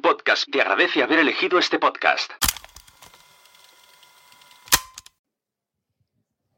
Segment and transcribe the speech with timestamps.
[0.00, 2.32] Podcast te agradece haber elegido este podcast.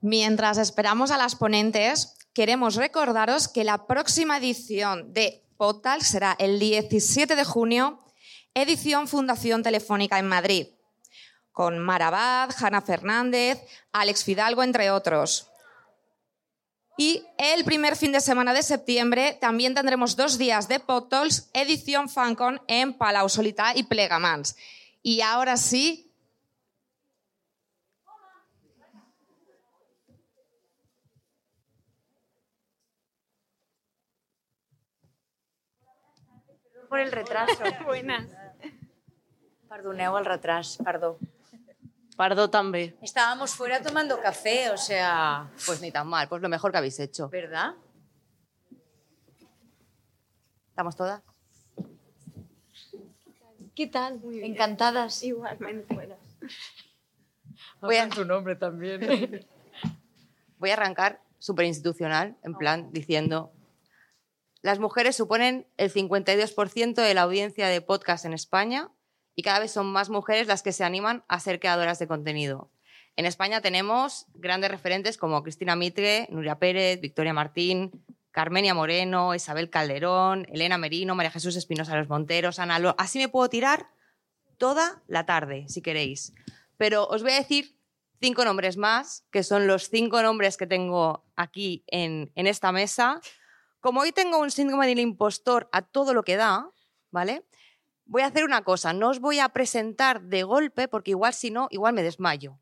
[0.01, 6.61] Mientras esperamos a las ponentes, queremos recordaros que la próxima edición de Podtalk será el
[6.61, 8.05] 17 de junio,
[8.55, 10.69] edición Fundación Telefónica en Madrid,
[11.51, 13.59] con Marabad, Hanna Fernández,
[13.91, 15.52] Alex Fidalgo, entre otros.
[16.99, 22.09] Y el primer fin de semana de septiembre también tendremos dos días de Podtalks, edición
[22.09, 24.57] Fancon en Palau Solità y Plegamans.
[25.03, 26.13] Y ahora sí,
[36.93, 37.65] por el retraso.
[37.87, 38.29] Buenas.
[39.67, 41.17] Perdoneu el retras, perdó.
[42.17, 42.95] Pardo també.
[43.01, 47.01] Estábamos fuera tomando café, o sea, Pues ni tan mal, pues lo mejor que habéis
[47.01, 47.29] hecho.
[47.29, 47.75] ¿verdad?
[50.69, 51.23] ¿Estamos todas?
[53.75, 54.21] ¿Qué tal?
[54.43, 55.23] Encantadas.
[55.23, 56.19] Igualmente.
[57.81, 59.01] Voy a, tu nombre también.
[60.59, 63.53] voy a arrancar súper institucional, en plan diciendo,
[64.61, 68.91] las mujeres suponen el 52% de la audiencia de podcast en España
[69.35, 72.71] y cada vez son más mujeres las que se animan a ser creadoras de contenido.
[73.17, 79.69] En España tenemos grandes referentes como Cristina Mitre, Nuria Pérez, Victoria Martín, Carmenia Moreno, Isabel
[79.69, 82.95] Calderón, Elena Merino, María Jesús Espinosa Los Monteros, Ana Lo...
[82.99, 83.91] Así me puedo tirar
[84.57, 86.33] toda la tarde, si queréis.
[86.79, 87.77] Pero os voy a decir
[88.21, 93.21] cinco nombres más, que son los cinco nombres que tengo aquí en, en esta mesa.
[93.81, 96.71] Como hoy tengo un síndrome del impostor a todo lo que da,
[97.11, 97.45] ¿vale?
[98.05, 101.51] Voy a hacer una cosa, no os voy a presentar de golpe, porque igual si
[101.51, 102.59] no, igual me desmayo.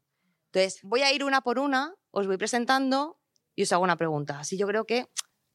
[0.52, 3.18] Entonces, voy a ir una por una, os voy presentando
[3.54, 4.38] y os hago una pregunta.
[4.40, 5.06] Así yo creo que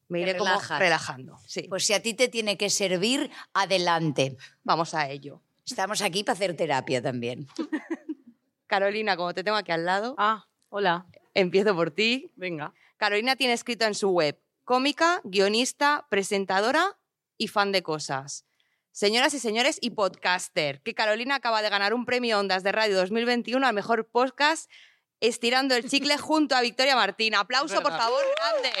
[0.08, 1.38] me iré como relajando.
[1.46, 4.36] Sí, Pues si a ti te tiene que servir, adelante.
[4.64, 5.42] vamos a ello.
[5.64, 7.46] Estamos aquí para hacer terapia también.
[8.66, 11.06] Carolina, como te tengo aquí al lado, Ah, hola.
[11.34, 12.32] empiezo por ti.
[12.36, 12.72] Venga.
[12.96, 16.98] Carolina tiene escrito en su web cómica, guionista, presentadora
[17.36, 18.45] y fan de cosas.
[18.96, 22.96] Señoras y señores, y podcaster, que Carolina acaba de ganar un premio Ondas de Radio
[22.96, 24.70] 2021 al mejor podcast
[25.20, 27.34] estirando el chicle junto a Victoria Martín.
[27.34, 28.72] Aplauso, por favor, grande.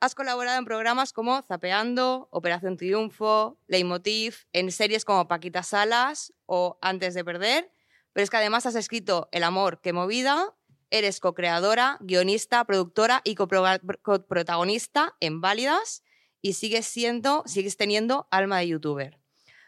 [0.00, 6.80] Has colaborado en programas como Zapeando, Operación Triunfo, Leitmotiv, en series como Paquita Salas o
[6.82, 7.70] Antes de Perder,
[8.12, 10.54] pero es que además has escrito El amor que movida,
[10.90, 16.02] eres co-creadora, guionista, productora y coprotagonista en Válidas
[16.42, 19.18] y sigues siendo, sigues teniendo alma de youtuber.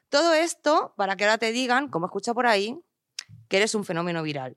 [0.09, 2.79] Todo esto para que ahora te digan, como escucha por ahí,
[3.49, 4.57] que eres un fenómeno viral.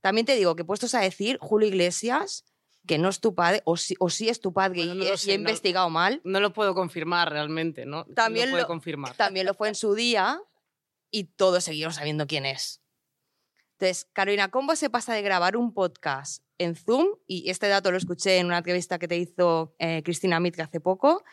[0.00, 2.44] También te digo que puestos a decir, Julio Iglesias,
[2.86, 5.12] que no es tu padre, o sí, o sí es tu padre Bueno, no y,
[5.12, 8.04] y sé, he no- investigado mal, No lo puedo confirmar realmente, ¿no?
[8.06, 9.16] También no puedo lo- confirmar.
[9.16, 10.40] también lo fue en su día
[11.10, 12.81] y todos seguimos sabiendo quién es.
[13.82, 17.04] Entonces, Carolina, ¿cómo se pasa de grabar un podcast en Zoom?
[17.26, 20.78] Y este dato lo escuché en una entrevista que te hizo eh, Cristina Mitke hace
[20.78, 21.24] poco.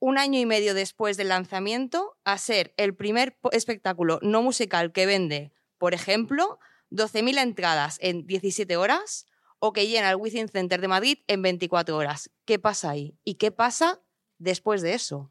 [0.00, 5.06] Un año y medio después del lanzamiento, a ser el primer espectáculo no musical que
[5.06, 6.58] vende, por ejemplo,
[6.90, 9.26] 12.000 entradas en 17 horas
[9.60, 12.32] o que llena el Within Center de Madrid en 24 horas.
[12.46, 13.14] ¿Qué pasa ahí?
[13.22, 14.00] ¿Y qué pasa
[14.38, 15.30] después de eso?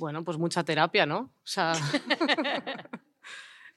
[0.00, 1.32] Bueno, pues mucha terapia, ¿no?
[1.44, 1.74] O sea.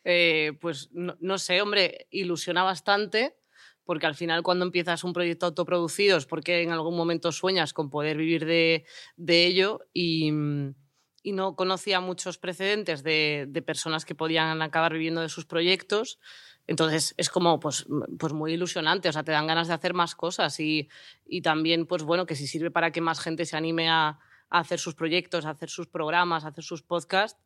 [0.04, 3.36] eh, pues no, no sé, hombre, ilusiona bastante.
[3.84, 7.90] Porque al final, cuando empiezas un proyecto autoproducido, es porque en algún momento sueñas con
[7.90, 8.86] poder vivir de,
[9.18, 9.82] de ello.
[9.92, 10.76] Y, mm,
[11.24, 16.20] y no conocía muchos precedentes de, de personas que podían acabar viviendo de sus proyectos.
[16.68, 17.86] Entonces es como pues,
[18.18, 20.90] pues muy ilusionante, o sea, te dan ganas de hacer más cosas y,
[21.26, 24.20] y también, pues bueno, que si sirve para que más gente se anime a,
[24.50, 27.40] a hacer sus proyectos, a hacer sus programas, a hacer sus podcasts,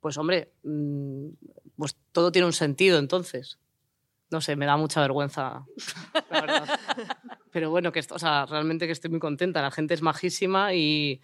[0.00, 1.28] pues hombre, mm,
[1.76, 3.58] pues todo tiene un sentido entonces.
[4.30, 5.64] No sé, me da mucha vergüenza,
[6.30, 6.80] la verdad.
[7.52, 9.60] Pero bueno, que esto, o sea, realmente que estoy muy contenta.
[9.60, 11.20] La gente es majísima y,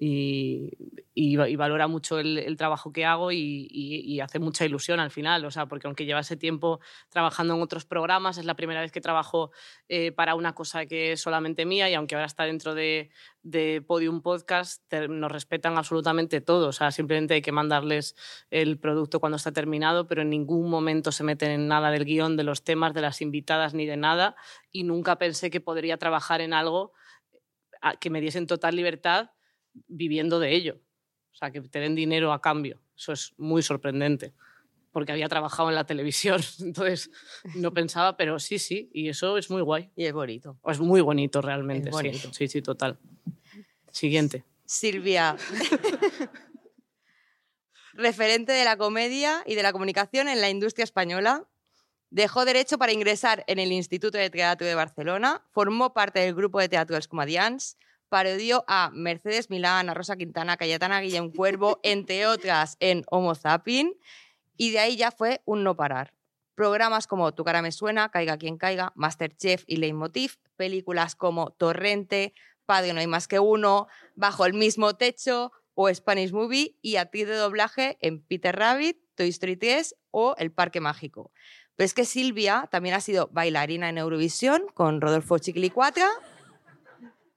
[0.00, 5.44] y, valora mucho el, trabajo que hago y, hace mucha ilusión al final.
[5.44, 9.00] O sea, porque aunque llevase tiempo trabajando en otros programas, es la primera vez que
[9.00, 9.50] trabajo
[9.88, 13.10] eh, para una cosa que es solamente mía y aunque ahora está dentro de,
[13.42, 16.68] de Podium Podcast, nos respetan absolutamente todo.
[16.68, 18.14] O sea, simplemente hay que mandarles
[18.50, 22.36] el producto cuando está terminado, pero en ningún momento se meten en nada del guion,
[22.36, 24.36] de los temas, de las invitadas ni de nada.
[24.70, 26.92] Y nunca pensé que podría trabajar en algo
[28.00, 29.30] que me diesen total libertad
[29.86, 30.80] viviendo de ello.
[31.32, 32.80] O sea, que te den dinero a cambio.
[32.96, 34.32] Eso es muy sorprendente.
[34.90, 37.10] porque había trabajado en la televisión, entonces
[37.54, 39.90] no pensaba, pero sí, sí, y eso es muy guay.
[39.94, 40.58] Y es bonito.
[40.66, 42.02] Es muy bonito realmente, Es sí.
[42.02, 42.32] bonito.
[42.32, 42.98] Sí, sí, total.
[43.92, 44.44] Siguiente.
[44.64, 45.36] Silvia.
[47.94, 51.48] Referente de la comedia y de la comunicación en la industria española.
[52.10, 56.60] Dejó derecho para ingresar en el Instituto de Teatro de Barcelona, formó parte del grupo
[56.60, 57.76] de teatro Els Comedians,
[58.08, 63.34] parodió a Mercedes Milán, a Rosa Quintana, a Cayetana Guillem Cuervo, entre otras, en Homo
[63.34, 63.94] Zapping,
[64.56, 66.12] y de ahí ya fue un no parar.
[66.54, 72.34] Programas como Tu cara me suena, Caiga quien caiga, Masterchef y Leitmotiv, películas como Torrente,
[72.66, 77.28] Padre no hay más que uno, Bajo el mismo techo o Spanish Movie y actriz
[77.28, 81.30] de doblaje en Peter Rabbit, Toy Story 3 o El Parque Mágico.
[81.76, 86.08] Pero es que Silvia también ha sido bailarina en Eurovisión con Rodolfo Chiquilicuatra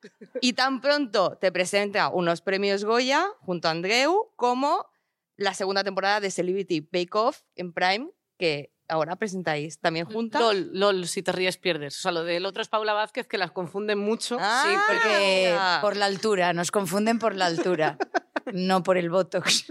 [0.41, 4.87] y tan pronto te presenta unos premios Goya junto a Andreu como
[5.37, 10.41] la segunda temporada de Celebrity Bake Off en Prime que ahora presentáis también juntas.
[10.41, 11.97] LOL, LOL, si te ríes pierdes.
[11.97, 14.37] O sea, lo del otro es Paula Vázquez, que las confunden mucho.
[14.39, 15.79] Ah, Sí, porque mira.
[15.81, 17.97] por la altura, nos confunden por la altura,
[18.53, 19.65] no por el Botox.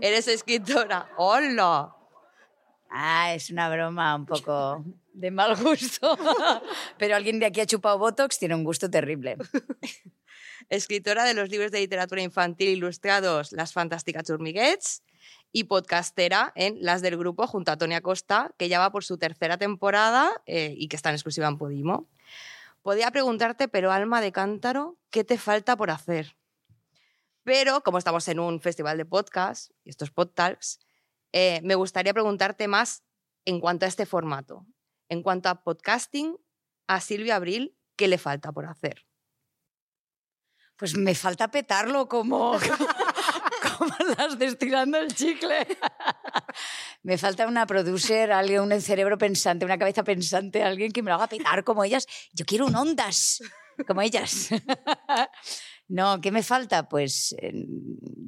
[0.00, 1.10] Eres escritora.
[1.16, 1.94] ¡Hola!
[2.90, 6.16] Ah, es una broma un poco de mal gusto.
[6.98, 9.36] Pero alguien de aquí ha chupado Botox, tiene un gusto terrible.
[10.68, 15.02] escritora de los libros de literatura infantil ilustrados Las Fantásticas Churmiguets
[15.52, 19.18] y podcastera en Las del Grupo junto a Tonia Costa, que ya va por su
[19.18, 22.08] tercera temporada eh, y que está en exclusiva en Podimo.
[22.82, 26.36] Podía preguntarte, pero alma de cántaro, ¿qué te falta por hacer?
[27.42, 30.78] Pero como estamos en un festival de podcast, y estos podtalks,
[31.32, 33.02] eh, me gustaría preguntarte más
[33.44, 34.66] en cuanto a este formato.
[35.10, 36.38] En cuanto a podcasting,
[36.86, 39.06] a Silvia Abril, ¿qué le falta por hacer?
[40.76, 42.52] Pues me falta petarlo como,
[43.78, 45.66] como las de estirando el chicle.
[47.02, 51.16] Me falta una producer, alguien, un cerebro pensante, una cabeza pensante, alguien que me lo
[51.16, 52.06] haga petar como ellas.
[52.32, 53.42] Yo quiero un ondas
[53.88, 54.50] como ellas.
[55.90, 56.88] No, ¿qué me falta?
[56.88, 57.50] Pues eh,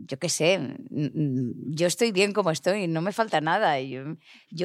[0.06, 0.58] yo qué sé,
[0.90, 3.80] yo estoy bien como estoy, no me falta nada.
[3.80, 4.16] Yo,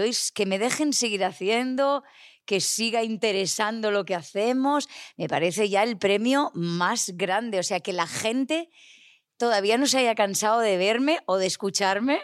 [0.03, 2.03] es que me dejen seguir haciendo,
[2.45, 7.59] que siga interesando lo que hacemos, me parece ya el premio más grande.
[7.59, 8.69] O sea, que la gente
[9.37, 12.19] todavía no se haya cansado de verme o de escucharme.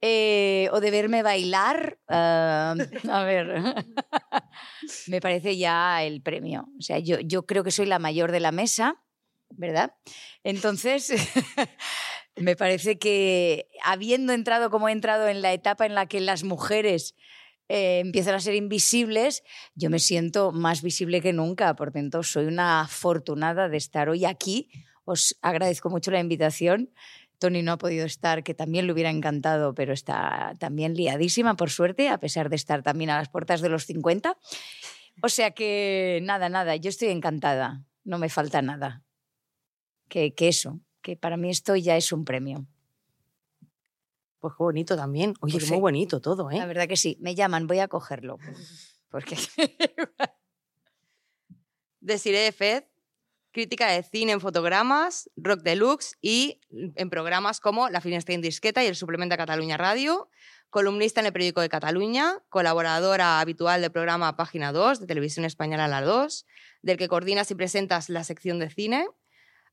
[0.00, 2.74] eh, o de verme bailar, ah,
[3.10, 3.46] a ver,
[5.08, 6.68] me parece ya el premio.
[6.78, 9.02] O sea, yo, yo creo que soy la mayor de la mesa,
[9.50, 9.94] ¿verdad?
[10.42, 11.12] Entonces,
[12.36, 16.44] me parece que habiendo entrado como he entrado en la etapa en la que las
[16.44, 17.14] mujeres
[17.68, 19.42] eh, empiezan a ser invisibles,
[19.74, 21.74] yo me siento más visible que nunca.
[21.76, 24.70] Por tanto, soy una afortunada de estar hoy aquí.
[25.04, 26.90] Os agradezco mucho la invitación.
[27.38, 31.70] Tony no ha podido estar, que también le hubiera encantado, pero está también liadísima, por
[31.70, 34.38] suerte, a pesar de estar también a las puertas de los 50.
[35.22, 39.03] O sea que nada, nada, yo estoy encantada, no me falta nada.
[40.08, 42.66] Que, que eso, que para mí esto ya es un premio.
[44.38, 45.34] Pues qué bonito también.
[45.40, 45.72] Oye, Pues qué sí.
[45.72, 46.58] muy bonito todo, ¿eh?
[46.58, 48.38] La verdad que sí, me llaman, voy a cogerlo.
[49.10, 49.36] Porque
[52.00, 52.84] Desiree Fed,
[53.52, 58.88] crítica de cine en fotogramas, rock deluxe y en programas como La Finestra Indisqueta y
[58.88, 60.28] el Suplemento a Cataluña Radio,
[60.68, 65.88] columnista en el periódico de Cataluña, colaboradora habitual del programa Página 2 de Televisión Española
[65.88, 66.44] La 2,
[66.82, 69.06] del que coordinas y presentas la sección de cine,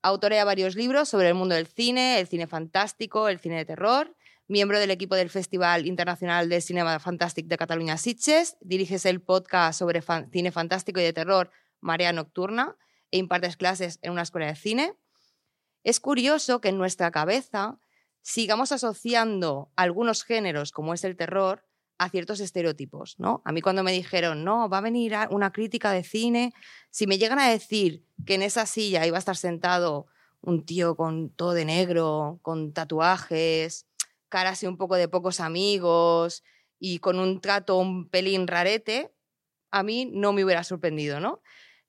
[0.01, 3.65] autora de varios libros sobre el mundo del cine, el cine fantástico, el cine de
[3.65, 4.15] terror,
[4.47, 9.79] miembro del equipo del Festival Internacional de Cinema Fantastic de Cataluña Sitges, diriges el podcast
[9.79, 12.75] sobre cine fantástico y de terror Marea Nocturna
[13.11, 14.93] e impartes clases en una escuela de cine.
[15.83, 17.79] Es curioso que en nuestra cabeza
[18.21, 21.65] sigamos asociando algunos géneros, como es el terror,
[22.01, 23.43] a ciertos estereotipos, ¿no?
[23.45, 26.51] A mí cuando me dijeron, no, va a venir una crítica de cine,
[26.89, 30.07] si me llegan a decir que en esa silla iba a estar sentado
[30.41, 33.85] un tío con todo de negro, con tatuajes,
[34.29, 36.43] cara así un poco de pocos amigos
[36.79, 39.13] y con un trato un pelín rarete,
[39.69, 41.43] a mí no me hubiera sorprendido, ¿no?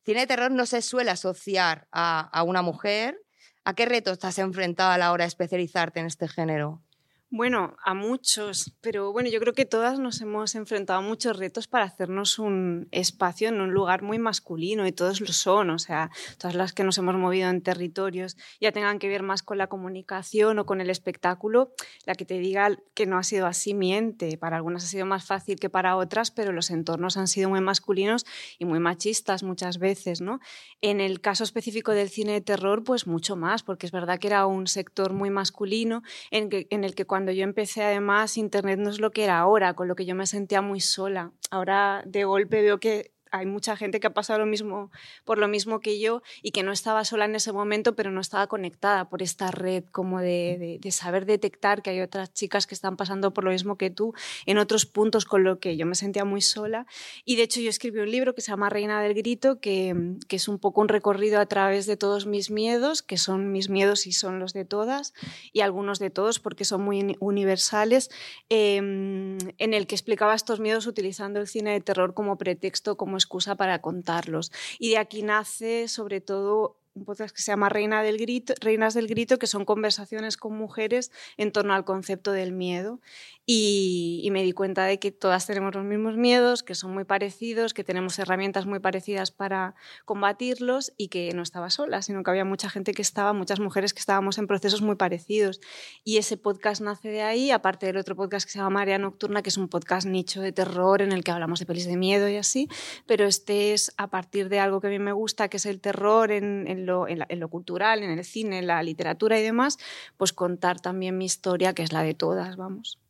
[0.04, 3.18] Cine de terror no se suele asociar a, una mujer.
[3.64, 6.82] ¿A qué retos estás enfrentada a la hora de especializarte en este género?
[7.34, 11.66] Bueno, a muchos, pero bueno, yo creo que todas nos hemos enfrentado a muchos retos
[11.66, 16.10] para hacernos un espacio en un lugar muy masculino y todos lo son, o sea,
[16.36, 19.68] todas las que nos hemos movido en territorios ya tengan que ver más con la
[19.68, 21.72] comunicación o con el espectáculo,
[22.04, 25.24] la que te diga que no ha sido así miente, para algunas ha sido más
[25.24, 28.26] fácil que para otras, pero los entornos han sido muy masculinos
[28.58, 30.40] y muy machistas muchas veces, ¿no?
[30.82, 34.26] En el caso específico del cine de terror, pues mucho más, porque es verdad que
[34.26, 36.50] era un sector muy masculino en,
[36.84, 39.86] el que cuando cuando yo empecé además Internet no es lo que era ahora, con
[39.86, 41.30] lo que yo me sentía muy sola.
[41.52, 44.90] Ahora de golpe veo que hay mucha gente que ha pasado lo mismo,
[45.24, 48.20] por lo mismo que yo y que no estaba sola en ese momento, pero no
[48.20, 52.74] estaba conectada por esta red como de, de, saber detectar que hay otras chicas que
[52.74, 54.12] están pasando por lo mismo que tú
[54.44, 56.86] en otros puntos con lo que yo me sentía muy sola.
[57.24, 60.36] Y de hecho yo escribí un libro que se llama Reina del Grito, que, que
[60.36, 64.06] es un poco un recorrido a través de todos mis miedos, que son mis miedos
[64.06, 65.14] y son los de todas,
[65.54, 68.10] y algunos de todos porque son muy universales,
[68.50, 73.16] eh, en el que explicaba estos miedos utilizando el cine de terror como pretexto, como
[73.22, 74.52] excusa para contarlos.
[74.78, 78.94] Y de aquí nace sobre todo un podcast que se llama Reina del Grito, Reinas
[78.94, 83.00] del Grito, que son conversaciones con mujeres en torno al concepto del miedo.
[83.44, 87.74] Y, me di cuenta de que todas tenemos los mismos miedos, que son muy parecidos,
[87.74, 92.44] que tenemos herramientas muy parecidas para combatirlos y que no estaba sola, sino que había
[92.44, 95.60] mucha gente que estaba, muchas mujeres que estábamos en procesos muy parecidos.
[96.04, 99.42] Y ese podcast nace de ahí, aparte del otro podcast que se llama Marea Nocturna,
[99.42, 102.28] que es un podcast nicho de terror en el que hablamos de pelis de miedo
[102.28, 102.68] y así,
[103.06, 105.80] pero este es a partir de algo que a mí me gusta, que es el
[105.80, 109.42] terror en, en, lo, en, en lo cultural, en el cine, en la literatura y
[109.42, 109.78] demás,
[110.16, 113.01] pues contar también mi historia, que es la de todas, vamos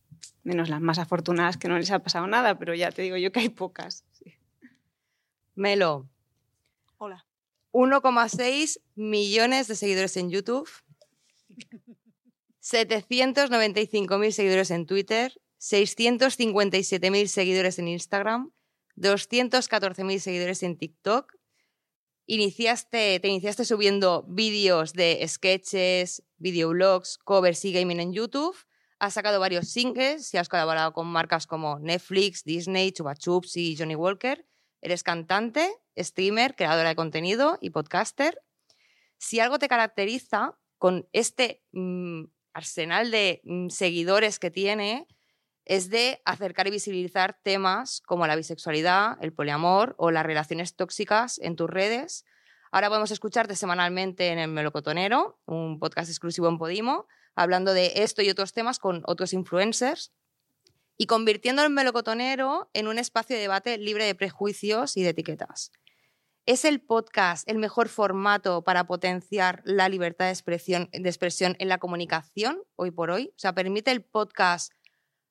[0.43, 3.33] menos las más afortunadas que no les ha pasado nada, pero ya te digo yo
[3.33, 4.05] que hay pocas.
[4.13, 4.35] Sí.
[5.55, 6.09] Melo.
[6.99, 7.27] Hola.
[7.73, 10.69] 1,6 millones de seguidores en YouTube,
[12.61, 18.53] 795.000 seguidores en Twitter, 657.000 seguidores en Instagram,
[18.97, 21.35] 214.000 seguidores en TikTok.
[22.27, 28.57] Iniciaste, te iniciaste subiendo vídeos de sketches, videoblogs, covers y gaming en YouTube
[29.03, 33.77] Has sacado varios singles y has colaborado con marcas como Netflix, Disney, Chupa Chups y
[33.77, 34.47] Johnny Walker.
[34.81, 35.69] Eres cantante,
[35.99, 38.41] streamer, creadora de contenido y podcaster.
[39.19, 45.09] Si algo te caracteriza con este mm, arsenal de mm, seguidores que tiene,
[45.65, 51.41] es de acercar y visibilizar temas como la bisexualidad, el poliamor o las relaciones tóxicas
[51.41, 52.25] en tus redes.
[52.71, 58.23] Ahora podemos escucharte semanalmente en el Melocotonero, un podcast exclusivo en Podimo, hablando de esto
[58.23, 60.13] y otros temas con otros influencers
[60.97, 65.73] y convirtiendo el melocotonero en un espacio de debate libre de prejuicios y de etiquetas.
[66.45, 71.69] ¿Es el podcast el mejor formato para potenciar la libertad de expresión, de expresión en
[71.69, 73.33] la comunicación hoy por hoy?
[73.37, 74.73] O sea, ¿permite el podcast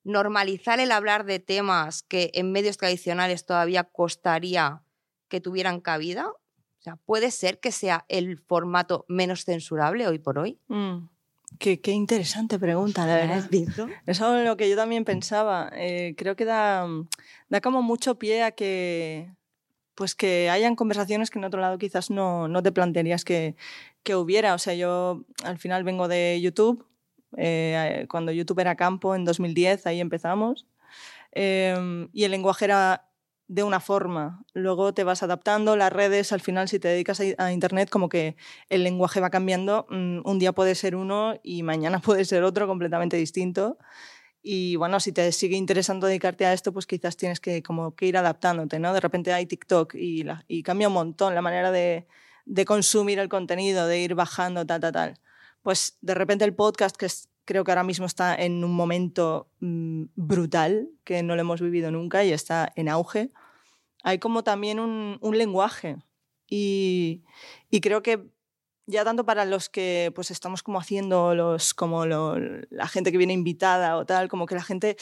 [0.04, 4.84] normalizar el hablar de temas que en medios tradicionales todavía costaría
[5.28, 6.30] que tuvieran cabida?
[6.30, 10.60] O sea, ¿puede ser que sea el formato menos censurable hoy por hoy?
[10.68, 11.10] Mm.
[11.60, 13.50] Qué, qué, interesante pregunta, la verdad.
[14.06, 15.72] Es algo en lo que yo también pensaba.
[15.76, 16.88] Eh, creo que da,
[17.50, 19.32] da como mucho pie a que,
[19.96, 23.56] pues que hayan conversaciones que en otro lado quizás no, no te plantearías que,
[24.04, 24.56] que, hubiera.
[24.56, 26.88] O sea, yo al final vengo de YouTube.
[27.38, 30.66] Eh, cuando YouTube era campo, en 2010, ahí empezamos.
[31.34, 33.11] Eh, y el lenguaje era
[33.52, 34.46] de una forma.
[34.54, 38.38] Luego te vas adaptando, las redes, al final si te dedicas a, Internet, como que
[38.70, 39.88] el lenguaje va cambiando.
[39.90, 43.78] Mm, un día puede ser uno y mañana puede ser otro completamente distinto.
[44.42, 48.06] Y bueno, si te sigue interesando dedicarte a esto, pues quizás tienes que, como que
[48.06, 48.94] ir adaptándote, ¿no?
[48.94, 52.08] De repente hay TikTok y, la, cambia un montón la manera de,
[52.46, 55.20] de, consumir el contenido, de ir bajando, tal, tal, tal.
[55.62, 57.08] Pues de repente el podcast, que
[57.44, 61.92] creo que ahora mismo está en un momento mmm, brutal, que no lo hemos vivido
[61.92, 63.32] nunca y está en auge,
[64.04, 65.98] hay como también un, un lenguaje.
[66.48, 67.24] Y,
[67.70, 68.30] y, creo que
[68.86, 72.38] ya tanto para los que pues estamos como haciendo los, como lo,
[72.70, 74.98] la gente que viene invitada o tal, como que la gente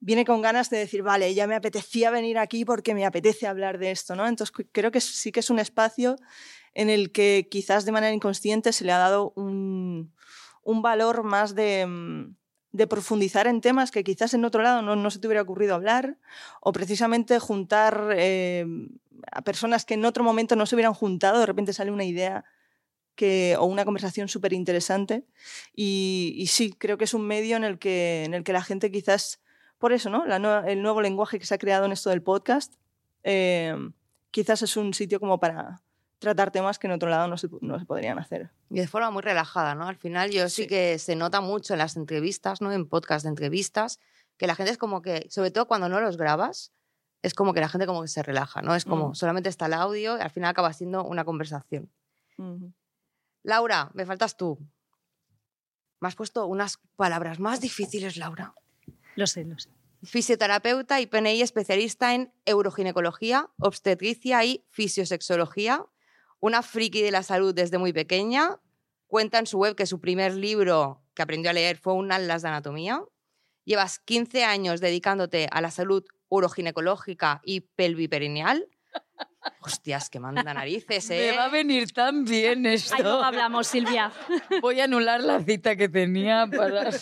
[0.00, 3.78] viene con ganas de decir, vale, ya me apetecía venir aquí porque me apetece hablar
[3.78, 4.26] de esto, ¿no?
[4.26, 6.16] Entonces creo que sí que es un espacio
[6.74, 10.14] en el que quizás de manera inconsciente se le ha dado un,
[10.62, 12.36] un valor más de, mm,
[12.78, 15.74] de profundizar en temas que quizás en otro lado no, no se te hubiera ocurrido
[15.74, 16.16] hablar,
[16.60, 18.64] o precisamente juntar eh,
[19.32, 22.44] a personas que en otro momento no se hubieran juntado, de repente sale una idea
[23.16, 25.24] que, o una conversación súper interesante.
[25.74, 28.92] Y, sí, creo que es un medio en el que, en el que la gente
[28.92, 29.42] quizás,
[29.78, 30.24] por eso, ¿no?
[30.24, 32.74] El nuevo lenguaje que se ha creado en esto del podcast,
[33.24, 33.74] eh,
[34.30, 35.82] quizás es un sitio como para,
[36.18, 38.50] tratar temas que en otro lado no se, no se, podrían hacer.
[38.70, 39.86] Y de forma muy relajada, ¿no?
[39.86, 40.62] Al final yo sí.
[40.62, 40.68] sí.
[40.68, 42.72] que se nota mucho en las entrevistas, ¿no?
[42.72, 44.00] En podcast de entrevistas,
[44.36, 46.72] que la gente es como que, sobre todo cuando no los grabas,
[47.22, 48.74] es como que la gente como que se relaja, ¿no?
[48.74, 49.14] Es como mm.
[49.14, 51.90] solamente está el audio y al final acaba siendo una conversación.
[52.36, 52.72] Mm -hmm.
[53.42, 54.58] Laura, me faltas tú.
[56.00, 58.54] Me has puesto unas palabras más difíciles, Laura.
[59.16, 59.70] Lo sé, lo sé.
[60.04, 65.86] Fisioterapeuta y PNI especialista en euroginecología, obstetricia y fisiosexología
[66.40, 68.60] una friki de la salud desde muy pequeña.
[69.06, 72.42] Cuenta en su web que su primer libro, que aprendió a leer fue un atlas
[72.42, 73.02] de anatomía.
[73.64, 78.68] Llevas 15 años dedicándote a la salud uroginecológica y pelviperineal.
[79.60, 81.30] Hostias, que manda narices, ¿eh?
[81.30, 82.94] Me va a venir tan bien esto.
[82.94, 84.12] Ahí luego hablamos, Silvia.
[84.62, 86.90] Voy a anular la cita que tenía para...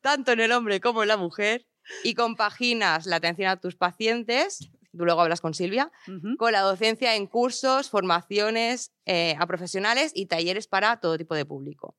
[0.00, 1.66] Tanto en el hombre como en la mujer.
[2.04, 5.90] Y compaginas la atención a tus pacientes, tú luego hablas con Silvia,
[6.38, 11.44] con la docencia en cursos, formaciones eh, a profesionales y talleres para todo tipo de
[11.44, 11.96] público.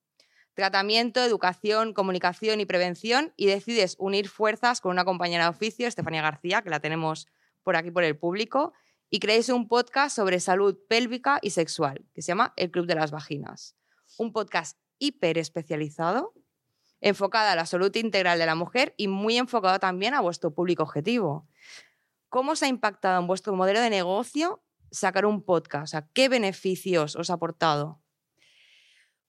[0.53, 6.21] Tratamiento, educación, comunicación y prevención y decides unir fuerzas con una compañera de oficio, Estefanía
[6.21, 7.27] García, que la tenemos
[7.63, 8.73] por aquí por el público,
[9.09, 12.95] y creéis un podcast sobre salud pélvica y sexual, que se llama El Club de
[12.95, 13.75] las Vaginas.
[14.17, 16.33] Un podcast hiper especializado,
[16.99, 20.83] enfocado a la salud integral de la mujer y muy enfocado también a vuestro público
[20.83, 21.47] objetivo.
[22.33, 25.93] ¿Cómo os ha impactado en vuestro modelo de negocio sacar un podcast?
[25.93, 28.01] O ¿Qué beneficios os ha aportado?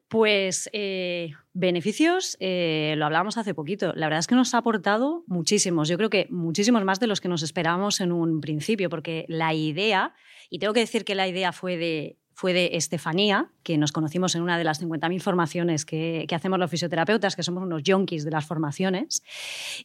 [0.08, 3.92] Pues eh, beneficios, eh, lo hablábamos hace poquito.
[3.92, 5.86] La verdad es que nos ha aportado muchísimos.
[5.86, 9.52] Yo creo que muchísimos más de los que nos esperábamos en un principio, porque la
[9.52, 10.14] idea,
[10.48, 14.34] y tengo que decir que la idea fue de, fue de Estefanía, que nos conocimos
[14.34, 18.30] en una de las 50.000 formaciones que, hacemos los fisioterapeutas, que somos unos yonkis de
[18.30, 19.22] las formaciones.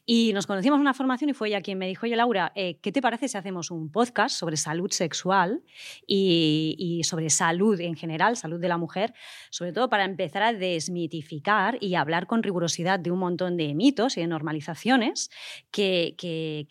[0.06, 2.80] Y nos conocimos en una formación y fue ella quien me dijo, oye Laura, eh,
[2.82, 5.62] ¿qué te parece si hacemos un podcast sobre salud sexual
[6.08, 9.14] y, sobre salud en general, salud de la mujer,
[9.52, 14.18] sobre todo para empezar a desmitificar y hablar con rigurosidad de un montón de mitos
[14.18, 15.30] y de normalizaciones
[15.72, 16.16] que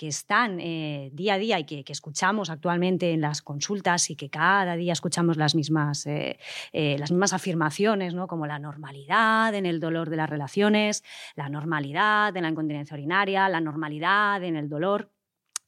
[0.01, 4.29] están eh, día a día y que, que escuchamos actualmente en las consultas y que
[4.29, 5.68] cada día escuchamos las mismas,
[6.07, 6.39] eh,
[6.73, 8.27] eh, las mismas afirmaciones, ¿no?
[8.27, 11.05] como la normalidad en el dolor de las relaciones,
[11.37, 15.11] la normalidad en la incontinencia urinaria, la normalidad en el dolor.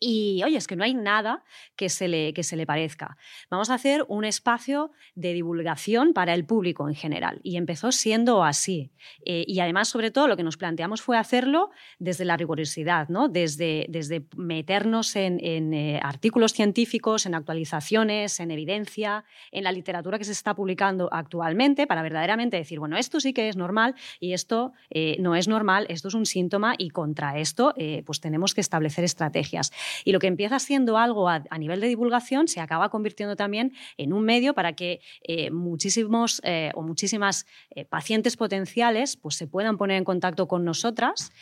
[0.00, 1.44] Y oye, es que no hay nada
[1.76, 3.16] que se, le, que se le parezca.
[3.50, 7.40] Vamos a hacer un espacio de divulgación para el público en general.
[7.42, 8.90] Y empezó siendo así.
[9.24, 13.28] Eh, y además, sobre todo, lo que nos planteamos fue hacerlo desde la rigurosidad, ¿no?
[13.28, 20.18] desde, desde meternos en, en, eh, artículos científicos, en actualizaciones, en evidencia, en la literatura
[20.18, 24.32] que se está publicando actualmente, para verdaderamente decir, bueno, esto sí que es normal y
[24.32, 28.54] esto eh, no es normal, esto es un síntoma y contra esto eh, pues tenemos
[28.54, 29.72] que establecer estrategias.
[30.04, 34.12] Y lo que empieza siendo algo a, nivel de divulgación se acaba convirtiendo también en
[34.12, 39.76] un medio para que eh, muchísimos eh, o muchísimas eh, pacientes potenciales pues, se puedan
[39.76, 41.32] poner en contacto con nosotras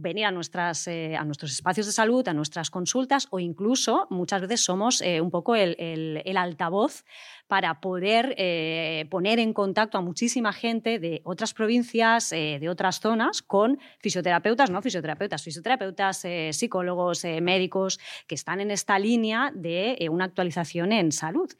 [0.00, 4.40] venir a, nuestras, eh, a nuestros espacios de salud, a nuestras consultas o incluso muchas
[4.40, 7.04] veces somos eh, un poco el, el- altavoz
[7.48, 13.42] para poder eh, poner en contacto a muchísima gente de otras provincias, de otras zonas,
[13.42, 20.92] con fisioterapeutas, no fisioterapeutas, fisioterapeutas, psicólogos, médicos, que están en esta línea de una actualización
[20.92, 21.50] en salud.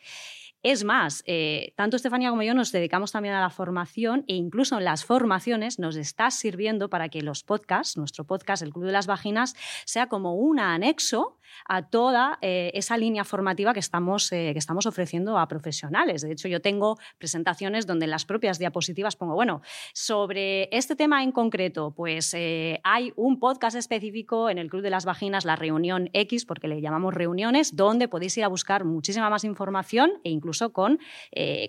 [0.65, 4.77] Es más, eh, tanto Estefanía como yo nos dedicamos también a la formación e incluso
[4.77, 8.93] en las formaciones nos está sirviendo para que los podcasts, nuestro podcast, el Club de
[8.93, 14.51] las Vaginas, sea como un anexo a toda eh, esa línea formativa que estamos, eh,
[14.53, 16.23] que estamos ofreciendo a profesionales.
[16.23, 21.23] De hecho, yo tengo presentaciones donde en las propias diapositivas pongo, bueno, sobre este tema
[21.23, 25.57] en concreto, pues eh, hay un podcast específico en el Club de las Vaginas, la
[25.57, 30.31] reunión X, porque le llamamos reuniones, donde podéis ir a buscar muchísima más información e
[30.31, 30.99] incluso con,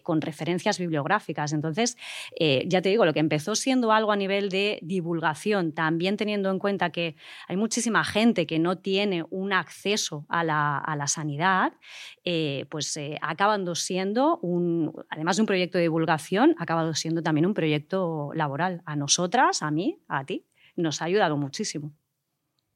[0.04, 1.54] con referencias bibliográficas.
[1.54, 1.98] Entonces,
[2.40, 6.60] ya te digo, lo que empezó siendo algo a nivel de divulgación, también teniendo en
[6.60, 7.16] cuenta que
[7.48, 11.74] hay muchísima gente que no tiene un acceso a la, a la sanidad,
[12.24, 16.94] eh, pues eh, ha acabado siendo, un, además de un proyecto de divulgación, ha acabado
[16.96, 18.82] siendo también un proyecto laboral.
[18.86, 21.94] A nosotras, a mí, a ti, nos ha ayudado muchísimo.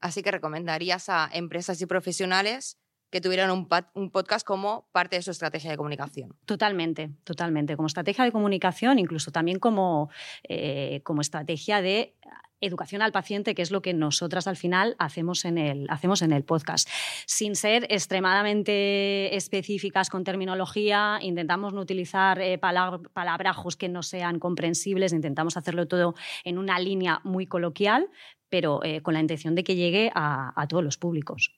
[0.00, 2.78] Así que recomendarías a empresas y profesionales
[3.10, 6.34] que tuvieran un podcast como parte de su estrategia de comunicación.
[6.46, 7.76] Totalmente, totalmente.
[7.76, 10.10] Como estrategia de comunicación, incluso también como,
[10.48, 12.16] eh, como estrategia de
[12.64, 16.32] educación al paciente, que es lo que nosotras al final hacemos en el, hacemos en
[16.32, 16.88] el podcast.
[17.26, 24.38] Sin ser extremadamente específicas con terminología, intentamos no utilizar eh, palab- palabrajos que no sean
[24.38, 28.10] comprensibles, intentamos hacerlo todo en una línea muy coloquial,
[28.48, 31.54] pero eh, con la intención de que llegue a, a todos los públicos.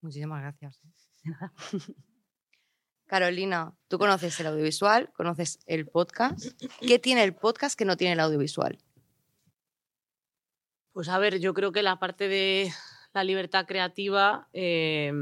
[0.00, 0.80] Muchísimas gracias.
[3.06, 6.46] Carolina, tú conoces el audiovisual, conoces el podcast.
[6.80, 8.78] ¿Qué tiene el podcast que no tiene el audiovisual?
[10.98, 12.72] Pues a ver, yo creo que la parte de
[13.14, 15.12] la libertad creativa eh,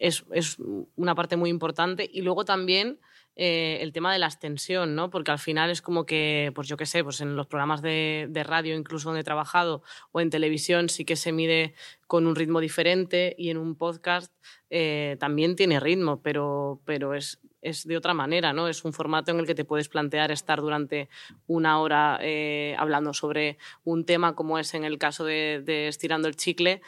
[0.00, 0.24] es,
[0.96, 2.98] una parte muy importante y luego también
[3.36, 5.10] eh, el tema de la extensión, ¿no?
[5.10, 8.26] Porque al final es como que, pues yo qué sé, pues en los programas de,
[8.30, 11.76] de radio, incluso donde he trabajado, o en televisión, sí que se mide
[12.08, 14.34] con un ritmo diferente y en un podcast
[14.70, 18.68] eh, también tiene ritmo, pero, pero es, es de otra manera, ¿no?
[18.68, 21.08] Es un formato en el que te puedes plantear estar durante
[21.46, 26.28] una hora eh, hablando sobre un tema, como es en el caso de, de Estirando
[26.28, 26.82] el Chicle,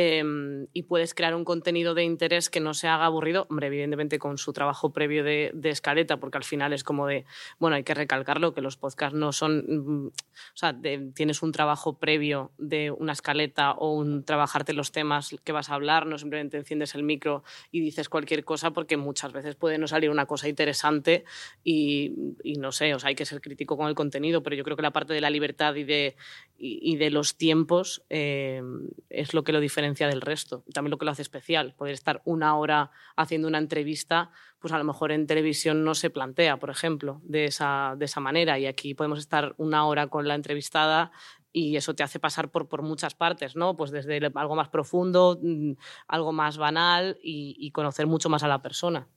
[0.00, 4.20] Em, y puedes crear un contenido de interés que no se haga aburrido, hombre, evidentemente
[4.20, 7.24] con su trabajo previo de, escaleta, porque al final es como de,
[7.58, 10.12] bueno, hay que recalcarlo, que los podcasts no son, mm, o
[10.54, 10.76] sea,
[11.14, 15.74] tienes un trabajo previo de una escaleta o un trabajarte los temas que vas a
[15.74, 19.88] hablar, no simplemente enciendes el micro y dices cualquier cosa, porque muchas veces puede no
[19.88, 21.24] salir una cosa interesante
[21.64, 24.76] y, no sé, o sea, hay que ser crítico con el contenido, pero yo creo
[24.76, 26.14] que la parte de la libertad y de,
[26.56, 30.64] y, de los tiempos em, es lo que lo diferencia diferencia del resto.
[30.72, 34.78] También lo que lo hace especial, poder estar una hora haciendo una entrevista, pues a
[34.78, 38.58] lo mejor en televisión no se plantea, por ejemplo, de esa, de esa manera.
[38.58, 41.10] Y aquí podemos estar una hora con la entrevistada
[41.52, 43.76] y eso te hace pasar por, por muchas partes, ¿no?
[43.76, 45.72] Pues desde algo más profundo, mm,
[46.06, 49.08] algo más banal y, conocer mucho más a la persona.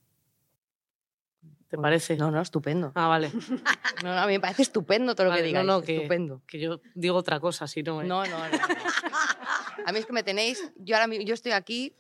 [1.67, 2.17] ¿Te parece?
[2.17, 2.91] No, no, estupendo.
[2.95, 3.31] Ah, vale.
[4.03, 5.63] No, a mí me parece estupendo todo lo que digas.
[5.63, 6.41] No, no, que, estupendo.
[6.47, 8.01] Que yo digo otra cosa, si no.
[8.01, 8.05] ¿eh?
[8.05, 8.57] No, no, no.
[9.85, 11.95] A mí es que me tenéis, yo ahora yo estoy aquí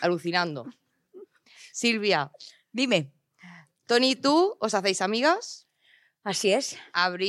[0.00, 0.66] alucinando.
[1.72, 2.30] Silvia,
[2.72, 3.12] dime.
[3.86, 5.66] Tony y tú os hacéis amigas.
[6.24, 6.76] Así es.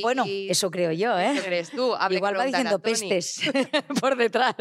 [0.02, 1.32] Bueno, eso creo yo, ¿eh?
[1.36, 1.94] ¿Qué crees tú?
[2.10, 3.42] Igual va diciendo pestes
[4.02, 4.56] por detrás.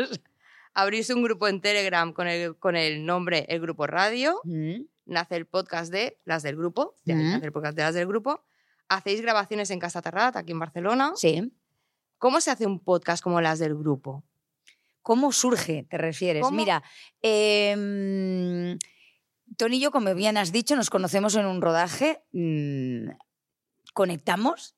[0.74, 4.40] Abrís un grupo en Telegram con el, con el nombre El Grupo Radio.
[4.44, 4.82] Mm.
[5.06, 6.94] Nace el podcast de las del grupo.
[7.04, 7.32] Mm.
[7.32, 8.44] Nace el podcast de las del grupo.
[8.88, 11.12] Hacéis grabaciones en Casa Terrat, aquí en Barcelona.
[11.16, 11.52] Sí.
[12.18, 14.22] ¿Cómo se hace un podcast como las del grupo?
[15.02, 16.50] ¿Cómo surge, te refieres?
[16.50, 16.82] Mira,
[17.22, 18.76] eh,
[19.56, 23.10] Tony y yo, como bien has dicho, nos conocemos en un rodaje, mm,
[23.94, 24.76] conectamos,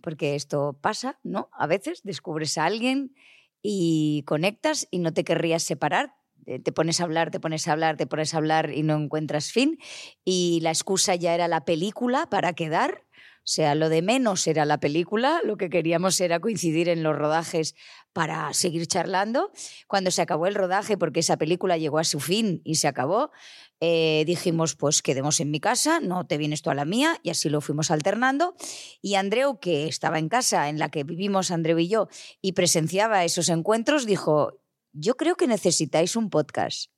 [0.00, 1.50] porque esto pasa, ¿no?
[1.52, 3.14] A veces descubres a alguien
[3.62, 6.14] y conectas y no te querrías separar.
[6.46, 8.96] Eh, te pones a hablar, te pones a hablar, te pones a hablar y no
[8.96, 9.78] encuentras fin.
[10.24, 13.04] Y la excusa ya era la película para quedar.
[13.44, 17.18] O sea, lo de menos era la película, lo que queríamos era coincidir en los
[17.18, 17.74] rodajes
[18.12, 19.50] para seguir charlando.
[19.88, 23.32] Cuando se acabó el rodaje, porque esa película llegó a su fin y se acabó,
[23.80, 27.30] eh, dijimos, pues quedemos en mi casa, no te vienes tú a la mía, y
[27.30, 28.54] así lo fuimos alternando.
[29.00, 32.06] Y Andreu, que estaba en casa en la que vivimos Andreu y yo,
[32.40, 34.60] y presenciaba esos encuentros, dijo,
[34.92, 36.92] yo creo que necesitáis un podcast.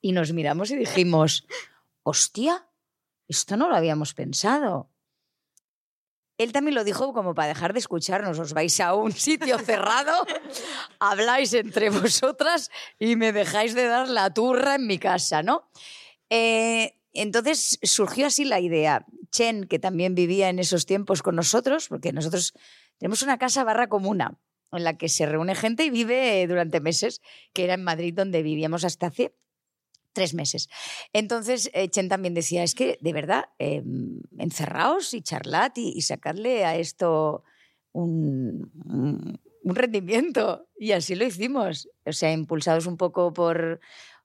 [0.00, 1.46] Y nos miramos y dijimos,
[2.02, 2.66] hostia,
[3.28, 4.91] esto no lo habíamos pensado
[6.42, 8.38] él también lo dijo como para dejar de escucharnos.
[8.38, 10.12] Os vais a un sitio cerrado,
[10.98, 15.68] habláis entre vosotras y me dejáis de dar la turra en mi casa, ¿no?
[16.30, 19.06] Eh, entonces surgió así la idea.
[19.30, 22.52] Chen, que también vivía en esos tiempos con nosotros, porque nosotros
[22.98, 24.38] tenemos una casa barra comuna
[24.72, 27.20] en la que se reúne gente y vive durante meses,
[27.52, 29.34] que era en Madrid donde vivíamos hasta hace
[30.12, 30.68] tres meses.
[31.12, 36.64] Entonces, eh, Chen también decía, es que de verdad, em, encerraos y charlad y, sacadle
[36.64, 37.44] a esto
[37.92, 38.70] un,
[39.64, 40.68] rendimiento.
[40.76, 41.88] Y así lo hicimos.
[42.04, 43.80] O sea, impulsados un poco por,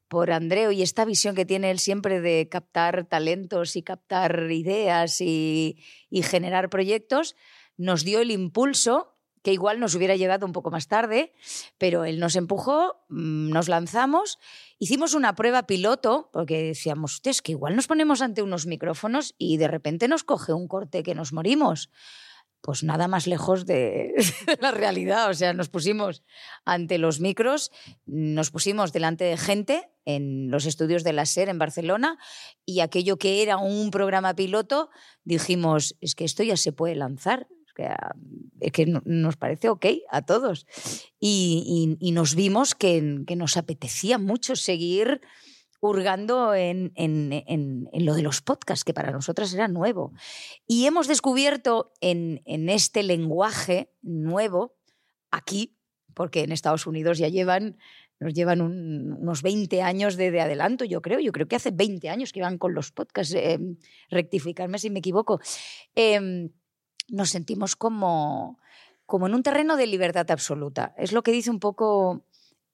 [0.08, 5.22] por Andreu y esta visión que tiene él siempre de captar talentos y captar ideas
[5.22, 5.78] y
[6.24, 7.36] generar proyectos,
[7.78, 9.17] nos dio el impulso
[9.48, 11.32] que igual nos hubiera llegado un poco más tarde,
[11.78, 14.40] pero él nos empujó, mm, nos lanzamos,
[14.78, 19.56] hicimos una prueba piloto, porque decíamos, es que igual nos ponemos ante unos micrófonos y
[19.56, 21.90] de repente nos coge un corte que nos morimos.
[22.60, 24.12] Pues nada más lejos de
[24.60, 25.30] la realidad.
[25.30, 26.26] O sea, nos pusimos
[26.66, 27.72] ante los micros,
[28.06, 32.18] nos pusimos delante de gente en los estudios de la SER en Barcelona
[32.66, 34.90] y aquello que era un programa piloto,
[35.24, 37.48] dijimos, es que esto ya se puede lanzar
[37.78, 40.66] que nos parece ok a todos.
[41.20, 43.02] Y, nos vimos que,
[43.36, 45.22] nos apetecía mucho seguir
[45.80, 46.92] hurgando en,
[47.94, 50.14] lo de los podcasts, que para nosotras era nuevo.
[50.66, 54.76] Y hemos descubierto en, este lenguaje nuevo,
[55.32, 55.78] aquí,
[56.14, 57.78] porque en Estados Unidos ya llevan
[58.20, 61.20] nos llevan unos 20 años de, adelanto, yo creo.
[61.20, 63.60] Yo creo que hace 20 años que iban con los podcasts, eh,
[64.10, 65.40] rectificarme si me equivoco.
[65.94, 66.50] Em,
[67.08, 68.60] nos sentimos como,
[69.06, 70.94] como en un terreno de libertad absoluta.
[70.98, 72.26] Es lo que dice un poco,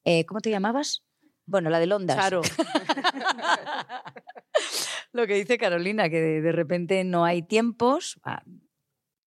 [0.06, 1.04] eh, ¿cómo te llamabas?
[1.46, 2.16] Bueno, la de Ondas.
[2.16, 2.42] Claro.
[5.12, 8.44] lo que dice Carolina, que de, repente no hay tiempos, ah,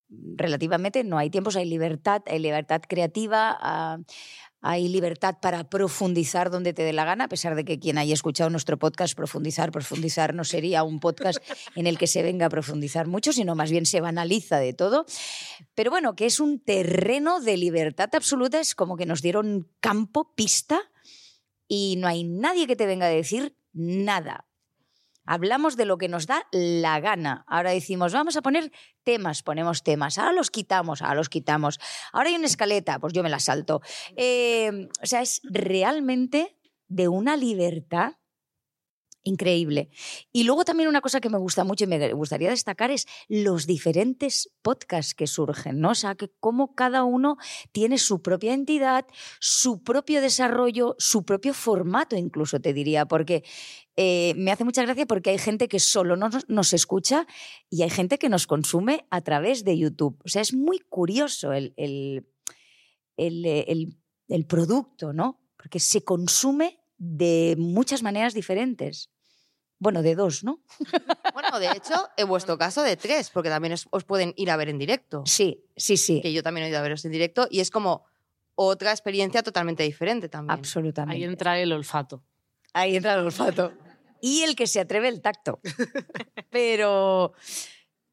[0.09, 3.99] relativamente no hay tiempos, hay libertad, hay libertad creativa, ah,
[4.61, 8.14] hay libertad para profundizar donde te dé la gana, a pesar de que quien haya
[8.14, 11.38] escuchado nuestro podcast, profundizar, profundizar no sería un podcast
[11.75, 15.07] en el que se venga a profundizar mucho, sino más bien se banaliza de todo.
[15.75, 20.33] Pero bueno, que es un terreno de libertad absoluta, es como que nos dieron campo,
[20.35, 20.81] pista,
[21.69, 24.45] y no hay nadie que te venga a decir nada.
[25.27, 27.45] Hablamos de lo que nos da la gana.
[27.47, 30.19] Ahora decimos, vamos a poner temas, ponemos temas.
[30.19, 31.79] Ahora los quitamos, ahora los quitamos.
[32.12, 33.83] Ahora hay una escaleta, pues yo me la salto.
[34.17, 36.57] Eh, o sea, es realmente
[36.89, 38.15] de una libertad
[39.27, 39.91] increíble.
[40.33, 43.67] Y luego también una cosa que me gusta mucho y me gustaría destacar es los
[43.67, 45.91] diferentes podcasts que surgen, ¿no?
[45.91, 47.37] O sea, que cómo cada uno
[47.73, 49.05] tiene su propia entidad,
[49.41, 53.43] su propio desarrollo, su propio formato incluso, te diría, porque
[53.97, 57.27] eh, me hace mucha gracia porque hay gente que solo nos, escucha
[57.69, 60.21] y hay gente que nos consume a través de YouTube.
[60.25, 62.27] O sea, es muy curioso el, el,
[63.17, 63.97] el,
[64.29, 65.41] el producto, ¿no?
[65.57, 69.11] Porque se consume de muchas maneras diferentes.
[69.79, 70.61] Bueno, de dos, ¿no?
[71.35, 74.71] Bueno, de hecho, en vuestro caso de tres, porque también os, pueden ir a ver
[74.71, 75.23] en directo.
[75.27, 76.21] Sí, sí, sí.
[76.23, 78.05] Que yo también he ido a veros en directo y es como
[78.55, 80.59] otra experiencia totalmente diferente también.
[80.59, 81.17] Absolutamente.
[81.17, 82.23] Ahí entra el olfato.
[82.73, 83.73] Ahí entra el olfato.
[84.23, 85.61] Y el que se atreve el tacto.
[86.51, 87.35] Pero,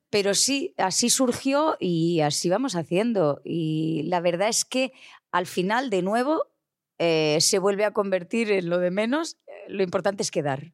[0.09, 3.41] pero sí, así surgió y así vamos haciendo.
[3.45, 4.91] Y la verdad es que
[5.31, 6.51] al final, de nuevo,
[6.99, 9.37] eh, se vuelve a convertir en lo de menos.
[9.69, 10.73] Lo importante es quedar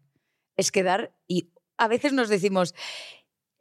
[0.59, 2.75] es quedar y a veces nos decimos,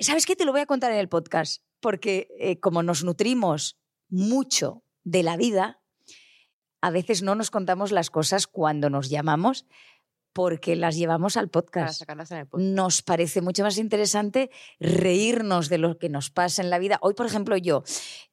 [0.00, 0.34] ¿sabes qué?
[0.34, 5.22] Te lo voy a contar en el podcast, porque eh, como nos nutrimos mucho de
[5.22, 5.80] la vida,
[6.80, 9.66] a veces no nos contamos las cosas cuando nos llamamos
[10.32, 12.02] porque las llevamos al podcast.
[12.52, 16.98] Nos parece mucho más interesante reírnos de lo que nos pasa en la vida.
[17.00, 17.82] Hoy, por ejemplo, yo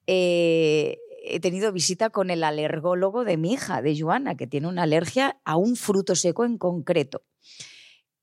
[0.05, 4.83] eh, he tenido visita con el alergólogo de mi hija, de Joana, que tiene una
[4.83, 7.23] alergia a un fruto seco en concreto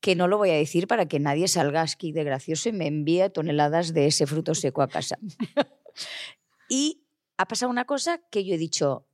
[0.03, 2.89] que no lo voy a decir para que nadie salga aquí de gracioso y me
[2.89, 5.17] envíe toneladas de ese fruto seco a casa.
[6.69, 7.05] y
[7.39, 9.07] ha pasado una cosa que yo he dicho,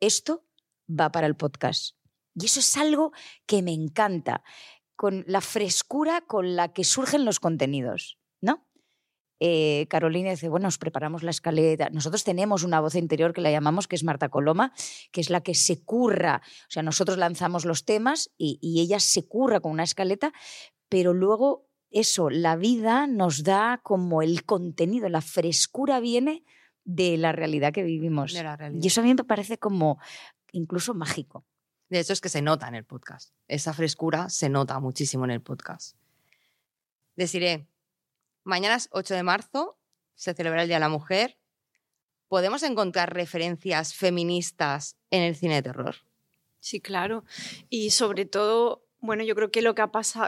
[0.00, 0.42] esto
[0.88, 1.96] va para el podcast.
[2.34, 3.12] Y eso es algo
[3.44, 4.42] que me encanta,
[4.96, 8.18] con la frescura con la que surgen los contenidos.
[9.38, 11.90] Eh, Carolina dice, bueno, nos preparamos la escaleta.
[11.90, 14.72] Nosotros tenemos una voz interior que la llamamos, que es Marta Coloma,
[15.12, 16.42] que es la que se curra.
[16.62, 20.32] O sea, nosotros lanzamos los temas y, ella se curra con una escaleta,
[20.88, 26.44] pero luego eso, la vida nos da como el contenido, la frescura viene
[26.84, 28.34] de la realidad que vivimos.
[28.34, 29.98] Y eso a mí me parece como
[30.52, 31.44] incluso mágico.
[31.88, 33.32] De hecho, es que se nota en el podcast.
[33.46, 35.96] Esa frescura se nota muchísimo en el podcast.
[37.14, 37.68] Deciré,
[38.46, 39.76] Mañana es 8 de marzo,
[40.14, 41.36] se celebra el Día de la Mujer.
[42.28, 45.96] ¿Podemos encontrar referencias feministas en el cine de terror?
[46.60, 47.24] Sí, claro.
[47.70, 49.82] Y sobre todo, bueno, yo creo que lo que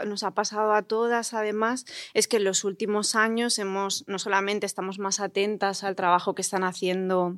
[0.05, 4.65] nos ha pasado a todas, además, es que en los últimos años hemos, no solamente
[4.65, 7.37] estamos más atentas al trabajo que están haciendo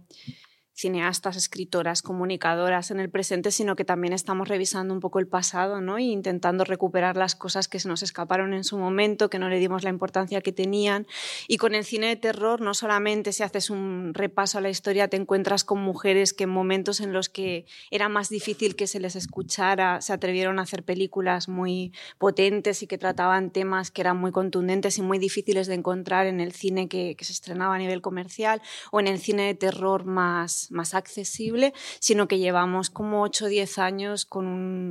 [0.73, 5.81] cineastas, escritoras, comunicadoras en el presente, sino que también estamos revisando un poco el pasado
[5.81, 5.97] ¿no?
[5.97, 9.59] e intentando recuperar las cosas que se nos escaparon en su momento, que no le
[9.59, 11.07] dimos la importancia que tenían.
[11.47, 15.07] Y con el cine de terror no solamente si haces un repaso a la historia
[15.07, 18.99] te encuentras con mujeres que en momentos en los que era más difícil que se
[18.99, 24.17] les escuchara, se atrevieron a hacer películas muy potentes y que trataban temas que eran
[24.17, 27.77] muy contundentes y muy difíciles de encontrar en el cine que, que se estrenaba a
[27.77, 33.23] nivel comercial o en el cine de terror más más, accesible, sino que llevamos como
[33.23, 34.45] 8 o 10 años con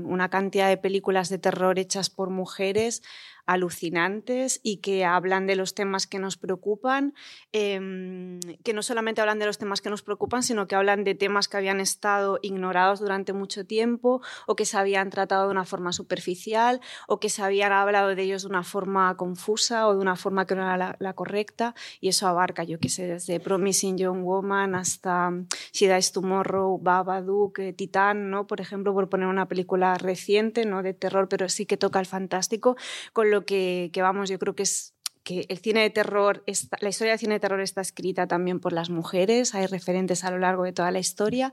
[0.06, 3.02] una cantidad de películas de terror hechas por mujeres
[3.46, 7.14] alucinantes y que hablan de los temas que nos preocupan,
[7.52, 11.14] em, que no solamente hablan de los temas que nos preocupan, sino que hablan de
[11.14, 15.64] temas que habían estado ignorados durante mucho tiempo o que se habían tratado de una
[15.64, 20.00] forma superficial o que se habían hablado de ellos de una forma confusa o de
[20.00, 23.98] una forma que no era la, correcta y eso abarca, yo que sé, desde Promising
[23.98, 25.32] Young Woman hasta
[25.72, 28.46] She Dies Tomorrow, Babadook, eh, Titán, ¿no?
[28.46, 32.06] por ejemplo, por poner una película reciente, no de terror, pero sí que toca el
[32.06, 32.76] fantástico,
[33.12, 36.42] con lo que, vamos, yo creo que es que el cine de terror,
[36.80, 40.30] la historia del cine de terror está escrita también por las mujeres, hay referentes a
[40.30, 41.52] lo largo de toda la historia,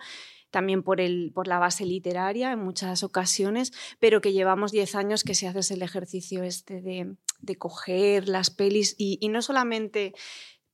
[0.51, 5.23] también por, el, por la base literaria en muchas ocasiones, pero que llevamos 10 años
[5.23, 10.13] que se hace el ejercicio este de, de coger las pelis y, y no solamente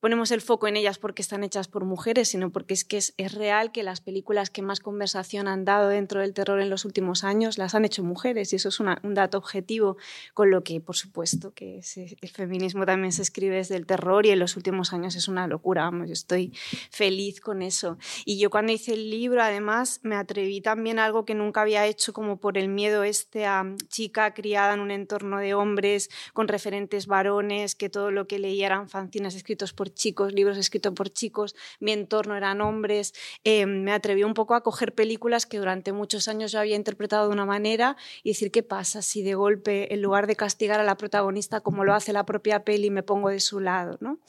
[0.03, 3.13] ponemos el foco en ellas porque están hechas por mujeres, sino porque es que es,
[3.33, 7.23] real que las películas que más conversación han dado dentro del terror en los últimos
[7.23, 9.95] años las han hecho mujeres y eso es un dato objetivo,
[10.33, 11.79] con lo que por supuesto que
[12.21, 15.47] el feminismo también se escribe desde el terror y en los últimos años es una
[15.47, 16.51] locura, vamos, yo estoy
[16.91, 17.97] feliz con eso.
[18.25, 21.85] Y yo cuando hice el libro además me atreví también a algo que nunca había
[21.85, 26.49] hecho como por el miedo este a chica criada en un entorno de hombres con
[26.49, 31.09] referentes varones, que todo lo que leía eran fanzines escritos por chicos, libros escritos por
[31.09, 33.13] chicos, mi entorno eran hombres.
[33.43, 37.27] Eh, me atreví un poco a coger películas que durante muchos años yo había interpretado
[37.27, 40.83] de una manera y decir qué pasa si de golpe, en lugar de castigar a
[40.83, 43.97] la protagonista como lo hace la propia peli, me pongo de su lado.
[44.01, 44.19] ¿no?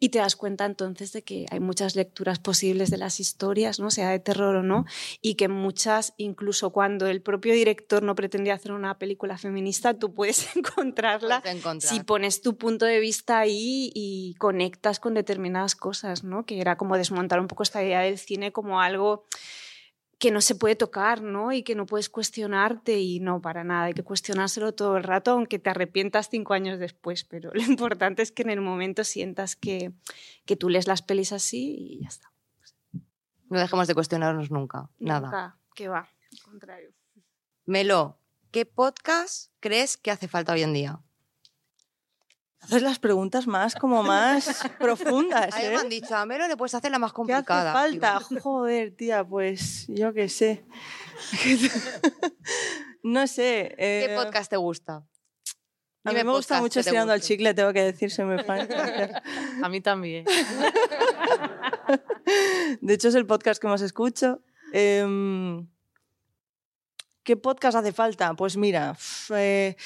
[0.00, 3.90] Y te das cuenta entonces de que hay muchas lecturas posibles de las historias, ¿no?
[3.90, 4.84] sea de terror o no,
[5.20, 10.14] y que muchas, incluso cuando el propio director no pretendía hacer una película feminista, tú
[10.14, 11.42] puedes encontrarla
[11.80, 16.44] si pones tu punto de vista ahí y conectas con determinadas cosas, ¿no?
[16.44, 19.26] que era como desmontar un poco esta idea del cine como algo
[20.18, 21.52] que no se puede tocar, ¿no?
[21.52, 25.30] Y que no puedes cuestionarte y no, para nada, hay que cuestionárselo todo el rato,
[25.30, 29.54] aunque te arrepientas cinco años después, pero lo importante es que en el momento sientas
[29.54, 29.92] que,
[30.44, 32.32] que tú lees las pelis así y ya está.
[33.48, 35.28] No dejemos de cuestionarnos nunca, nada.
[35.28, 36.90] Nunca, que va, al contrario.
[37.64, 38.18] Melo,
[38.50, 41.00] ¿qué podcast crees que hace falta hoy en día?
[42.60, 45.54] Haces las preguntas más, como más profundas.
[45.54, 45.70] Ahí ¿eh?
[45.70, 47.72] me han dicho, a Melo le puedes hacer la más ¿Qué complicada.
[47.72, 48.20] hace falta?
[48.40, 50.64] Joder, tía, pues yo qué sé.
[53.02, 53.74] no sé.
[53.78, 55.04] ¿Qué eh, podcast te gusta?
[56.04, 58.68] A mí me gusta mucho estirando al chicle, tengo que decir, soy muy fan.
[59.62, 60.24] A mí también.
[62.80, 64.40] De hecho, es el podcast que más escucho.
[64.72, 65.68] Em,
[67.22, 68.32] ¿Qué podcast hace falta?
[68.34, 68.96] Pues mira,
[69.34, 69.76] eh,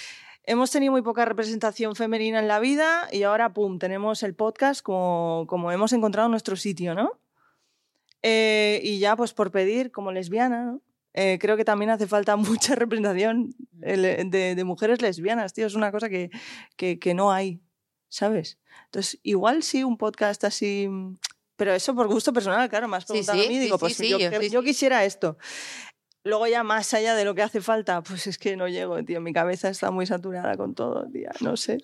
[0.45, 4.83] hemos tenido muy poca representación femenina en la vida y ahora, pum, tenemos el podcast
[4.83, 7.13] como, como hemos encontrado nuestro sitio, ¿no?
[8.23, 10.81] Eh, y ya, pues por pedir, como lesbiana, ¿no?
[11.15, 15.67] Eh, creo que también hace falta mucha representación el- de, de mujeres lesbianas, tío.
[15.67, 16.31] Es una cosa que,
[16.77, 17.61] que, que no hay,
[18.09, 18.59] ¿sabes?
[18.87, 20.89] Entonces, igual sí, un podcast así.
[21.57, 23.81] Pero eso por gusto personal, claro, más Sí, preguntado sí, a mí, sí, digo, sí,
[23.81, 24.67] pues sí, yo, yo- sí, yo sí.
[24.67, 25.37] quisiera esto.
[26.25, 29.21] Luego ya más allá de lo que hace falta, pues es que no llego, tío.
[29.21, 31.31] Mi cabeza está muy saturada con todo, tía.
[31.41, 31.79] No sé.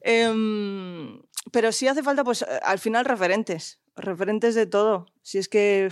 [0.00, 1.20] Em,
[1.52, 3.80] pero sí hace falta, pues eh, al final referentes.
[3.96, 5.06] Referentes de todo.
[5.22, 5.90] Si es que...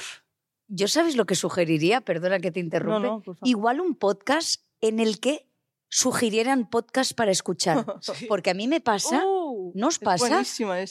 [0.68, 3.06] Yo sabes lo que sugeriría, perdona que te interrumpe.
[3.06, 3.48] no, por favor.
[3.48, 5.46] Igual un podcast en el que
[5.88, 7.84] sugirieran podcast para escuchar.
[8.28, 10.42] Porque a mí me pasa, Uh, ¿no os es pasa?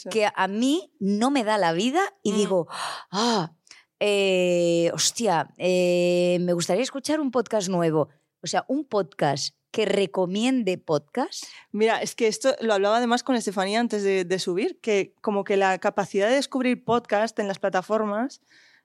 [0.09, 2.35] que a mí no me da la vida y Mm.
[2.37, 2.67] digo,
[3.11, 3.51] ah,
[3.99, 8.09] eh, hostia, eh, me gustaría escuchar un podcast nuevo.
[8.41, 11.43] O sea, un podcast que recomiende podcast.
[11.71, 15.43] Mira, es que esto lo hablaba además con Estefanía antes de, de subir, que como
[15.43, 18.41] que la capacidad de descubrir podcast en las plataformas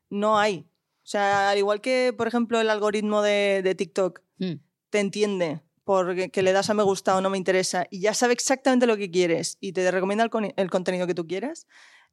[0.08, 0.66] no hay.
[1.02, 4.54] O sea, al igual que, por ejemplo, el algoritmo de, de TikTok Mm.
[4.88, 8.14] te entiende porque que le das a me gusta o no me interesa y ya
[8.14, 11.66] sabe exactamente lo que quieres y te recomienda el, el contenido que tú quieras,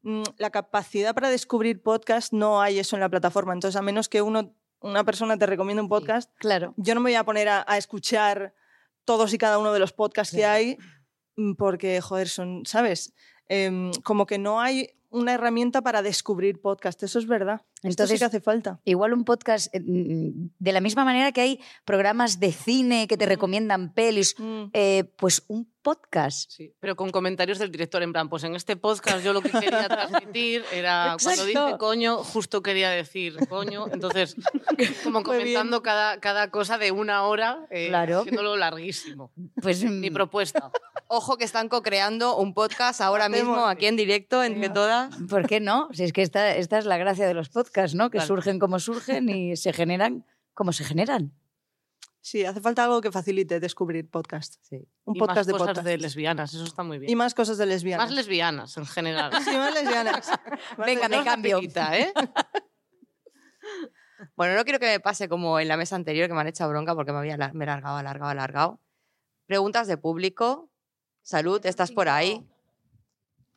[0.03, 3.53] la capacidad para descubrir podcast no hay eso en la plataforma.
[3.53, 6.73] Entonces, a menos que uno, una persona te recomiende un podcast, Claro.
[6.77, 8.53] yo no me voy a poner a, a escuchar
[9.05, 10.77] todos y cada uno de los podcasts que hay
[11.35, 13.13] mm, porque, joder, son, ¿sabes?
[13.49, 17.01] Em, como que no hay una herramienta para descubrir podcast.
[17.03, 17.61] Eso es verdad.
[17.77, 18.79] Esto sí Entonces, que hace falta.
[18.85, 23.17] Igual un podcast, eh, mm, de la misma manera que hay programas de cine que
[23.17, 24.63] te recomiendan pelis, Mm.
[24.73, 26.51] eh, pues un podcast.
[26.51, 29.51] Sí, pero con comentarios del director en plan, pues en este podcast yo lo que
[29.51, 29.87] quería
[30.33, 31.65] transmitir era cuando Exacto.
[31.67, 34.35] dice coño, justo quería decir coño, entonces
[35.03, 38.19] como comentando cada, cada cosa de una hora, eh, Claro.
[38.19, 39.31] haciéndolo larguísimo.
[39.61, 40.71] Pues Mi mm, propuesta.
[41.09, 45.15] Ojo que están co-creando un podcast ahora mismo aquí en directo entre todas.
[45.29, 45.87] ¿Por qué no?
[45.93, 48.09] Si es que esta, esta es la gracia de los podcasts, ¿no?
[48.09, 48.27] Que Claro.
[48.27, 51.33] surgen como surgen y se generan como se generan.
[52.19, 54.55] Sí, hace falta algo que facilite descubrir podcast.
[54.61, 54.85] Sí.
[55.05, 55.87] Un y podcast más de cosas podcast.
[55.87, 57.09] de lesbianas, eso está muy bien.
[57.09, 58.07] Y más cosas de lesbianas.
[58.07, 59.31] Más lesbianas en general.
[59.45, 60.29] Sí, más lesbianas.
[60.77, 61.59] Más Venga, me cambio.
[61.61, 62.13] ¿eh?
[64.35, 66.69] Bueno, no quiero que me pase como en la mesa anterior que me han echado
[66.71, 68.81] bronca porque me había me he largado, alargado, alargado.
[69.45, 70.71] Preguntas de público.
[71.21, 72.45] Salud, ¿estás por ahí?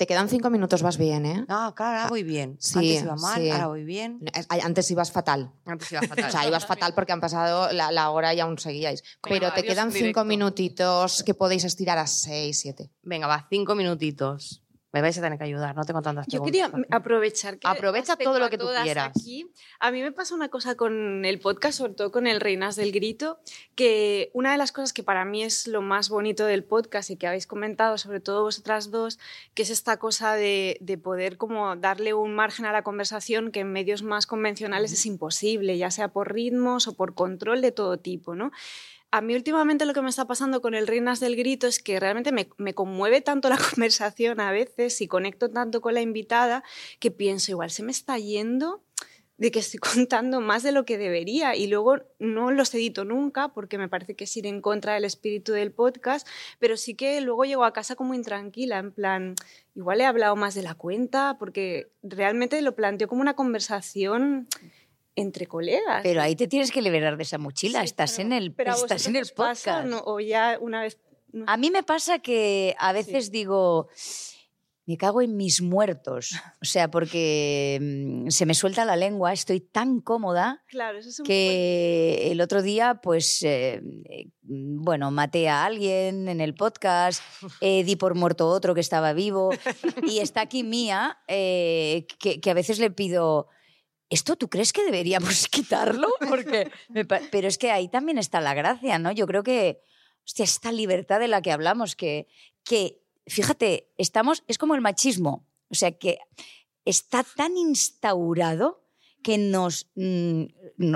[0.01, 1.45] Te quedan cinco minutos, vas bien, ¿eh?
[1.47, 2.57] Ah, claro, ahora voy bien.
[2.59, 3.51] Sí, Antes iba mal, sí.
[3.51, 4.19] ahora voy bien.
[4.33, 5.53] Es- Antes ibas fatal.
[5.67, 6.25] Antes iba fatal.
[6.25, 9.05] O sea, ibas fatal porque han pasado la, la hora y aún seguíais.
[9.23, 12.91] Pero te quedan cinco minutitos que podéis estirar a seis, siete.
[13.03, 14.63] Venga, va, cinco minutitos.
[14.93, 16.71] Me vais a tener que ayudar, no tengo tantas Yo preguntas.
[16.73, 19.11] quería aprovechar que Aprovecha todo lo que tú quieras.
[19.11, 19.49] aquí.
[19.79, 22.91] A mí me pasa una cosa con el podcast, sobre todo con el Reinas del
[22.91, 23.39] Grito,
[23.77, 27.17] que una de las cosas que para mí es lo más bonito del podcast y
[27.17, 29.21] que habéis comentado, sobre todo vosotras dos,
[29.55, 33.61] que es esta cosa de, de poder como darle un margen a la conversación que
[33.61, 37.99] en medios más convencionales es imposible, ya sea por ritmos o por control de todo
[37.99, 38.51] tipo, ¿no?
[39.13, 41.99] A mí últimamente lo que me está pasando con el Reinas del Grito es que
[41.99, 46.63] realmente me, me conmueve tanto la conversación a veces y conecto tanto con la invitada
[47.01, 48.83] que pienso, igual se me está yendo
[49.41, 53.49] de que estoy contando más de lo que debería y luego no los edito nunca
[53.49, 56.29] porque me parece que es ir en contra del espíritu del podcast,
[56.61, 59.35] pero sí que luego llego a casa como intranquila, en plan,
[59.75, 64.47] igual he hablado más de la cuenta porque realmente lo planteo como una conversación
[65.17, 66.01] entre colegas.
[66.03, 69.17] Pero ahí te tienes que liberar de esa mochila, estás en el, Pero estás en
[69.17, 69.89] el os pasa, podcast.
[69.89, 70.03] ¿no?
[70.05, 70.99] o ya una vez...
[71.33, 73.89] no A mí me pasa que a veces digo,
[74.91, 76.33] me cago en mis muertos.
[76.61, 81.21] O sea, porque mm, se me suelta la lengua, estoy tan cómoda Claro, eso es
[81.21, 87.23] un que el otro día, pues, eh, eh, bueno, maté a alguien en el podcast,
[87.61, 89.51] eh, di por muerto otro que estaba vivo,
[90.03, 93.47] y está aquí Mía, eh, que, que a veces le pido,
[94.11, 96.09] ¿esto tú crees que deberíamos quitarlo?
[96.29, 96.71] Porque
[97.31, 99.13] Pero es que ahí también está la gracia, ¿no?
[99.13, 99.81] Yo creo que,
[100.27, 102.27] hostia, esta libertad de la que hablamos, que,
[102.65, 106.19] que fíjate, estamos, es como el machismo, o sea, que
[106.85, 108.80] está tan instaurado
[109.23, 109.89] que nos...
[109.95, 110.45] mm,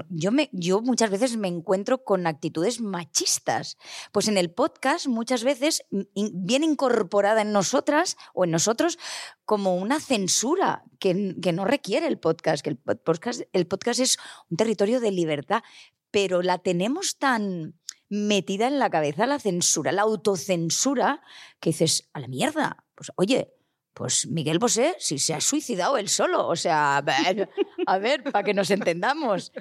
[0.08, 3.76] yo, me, yo muchas veces me encuentro con actitudes machistas.
[4.12, 8.98] Pues en el podcast muchas veces viene incorporada en nosotras o en nosotros
[9.44, 14.00] como una censura que, que no requiere el podcast, que el pod- podcast, el podcast
[14.00, 14.16] es
[14.50, 15.62] un territorio de libertad,
[16.10, 17.74] pero la tenemos tan
[18.08, 21.20] metida en la cabeza la censura, la autocensura,
[21.60, 23.50] que dices, a la mierda, pues oye,
[23.92, 27.02] pues Miguel Bosé, si se ha suicidado él solo, o sea,
[27.86, 29.52] a ver, para que nos entendamos,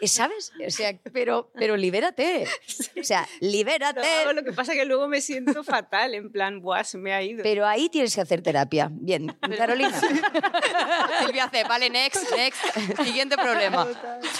[0.00, 0.52] Eh, ¿sabes?
[0.66, 2.46] O sea, pero, pero libérate,
[3.00, 4.00] o sea, libérate.
[4.24, 7.12] No, lo que pasa es que luego me siento fatal, en plan, buah, se me
[7.12, 7.42] ha ido.
[7.42, 8.88] Pero ahí tienes que hacer terapia.
[8.92, 9.98] Bien, Carolina.
[11.24, 12.60] Silvia hace, vale, next, next,
[13.04, 13.86] siguiente problema.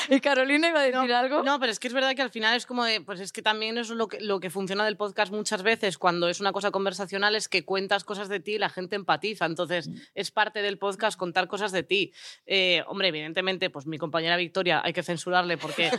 [0.09, 1.43] ¿Y Carolina iba a decir algo?
[1.43, 3.43] No, pero es que es verdad que al final es como de, pues es que
[3.43, 6.53] también eso es lo que, lo que funciona del podcast muchas veces cuando es una
[6.53, 9.47] cosa conversacional es que cuentas cosas de ti y la gente empatiza.
[9.47, 9.95] Entonces Mm.
[10.15, 12.13] es parte del podcast contar cosas de ti.
[12.47, 15.91] Eh, hombre, evidentemente, pues mi compañera Victoria hay que censurarle porque...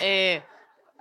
[0.00, 0.42] eh,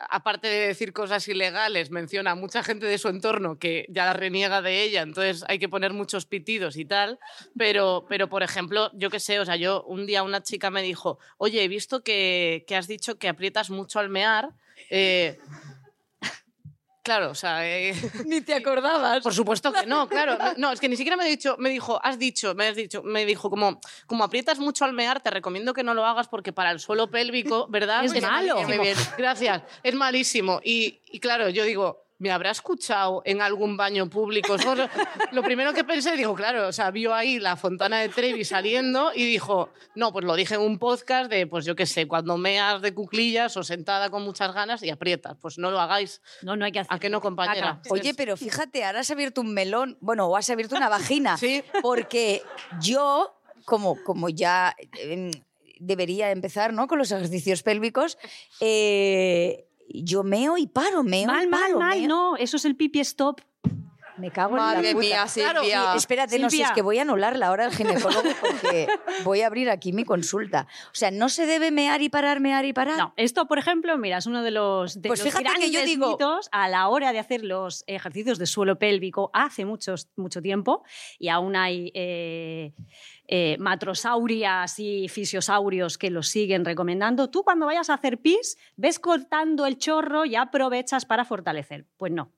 [0.10, 4.62] Aparte de decir cosas ilegales, menciona a mucha gente de su entorno que ya reniega
[4.62, 7.18] de ella, entonces hay que poner muchos pitidos y tal.
[7.58, 10.82] Pero, pero por ejemplo, yo qué sé, o sea, yo un día una chica me
[10.82, 14.50] dijo, oye, he visto que, que has dicho que aprietas mucho al mear.
[14.90, 15.40] eh,
[17.06, 17.94] Claro, o sea, eh,
[18.26, 19.22] Ni te acordabas.
[19.22, 20.40] por supuesto que no, claro.
[20.58, 23.04] No, es que ni siquiera me, ha dicho, me dijo, has dicho, me has dicho,
[23.04, 26.52] me dijo, como, como aprietas mucho al mear, te recomiendo que no lo hagas porque
[26.52, 28.04] para el suelo pélvico, ¿verdad?
[28.04, 28.60] Es malo.
[28.60, 29.14] malísimo.
[29.20, 30.62] Gracias, es malísimo.
[30.64, 34.56] Y, y claro, yo digo, ¿me habrá escuchado en algún baño público?
[35.32, 39.12] Lo primero que pensé, digo, claro, o sea, vio ahí la fontana de Trevi saliendo
[39.14, 42.38] y dijo, no, pues lo dije en un podcast de, pues yo qué sé, cuando
[42.38, 45.38] meas de cuclillas o sentada con muchas ganas y aprietas.
[45.42, 46.22] Pues no lo hagáis.
[46.42, 46.94] No, no hay que hacer.
[46.94, 47.82] ¿A qué no, compañera?
[47.90, 51.38] Oye, pero fíjate, ahora has abierto un melón, bueno, o has abierto una vagina.
[51.38, 51.64] Sí.
[51.82, 52.42] Porque
[52.80, 55.32] yo, como, como ya em,
[55.80, 56.88] debería empezar ¿no?
[56.88, 58.18] con los ejercicios pélvicos,
[58.60, 61.80] eh, yo meo y paro, meo Mal, y mal, paro.
[61.80, 62.08] mal, meo.
[62.08, 63.42] no, eso es el pipi stop.
[64.18, 64.94] Me cago en la puta.
[64.98, 65.92] mía, Claro, Silvia.
[65.94, 68.88] y espérate, no sé, es que voy a anularla ahora al ginecólogo porque
[69.26, 70.68] voy a abrir aquí mi consulta.
[70.86, 72.98] O sea, no se debe mear y parar, mear y parar.
[72.98, 75.84] No, esto, por ejemplo, mira, es uno de los, de Pues los fíjate que yo
[75.84, 80.42] digo- mitos a la hora de hacer los ejercicios de suelo pélvico hace muchos, mucho
[80.42, 80.86] tiempo
[81.20, 82.72] y aún hay eh,
[83.28, 87.30] eh, matrosaurias y fisiosaurios que los siguen recomendando.
[87.30, 91.86] Tú cuando vayas a hacer pis, ves cortando el chorro y aprovechas para fortalecer.
[91.98, 92.32] Pues no.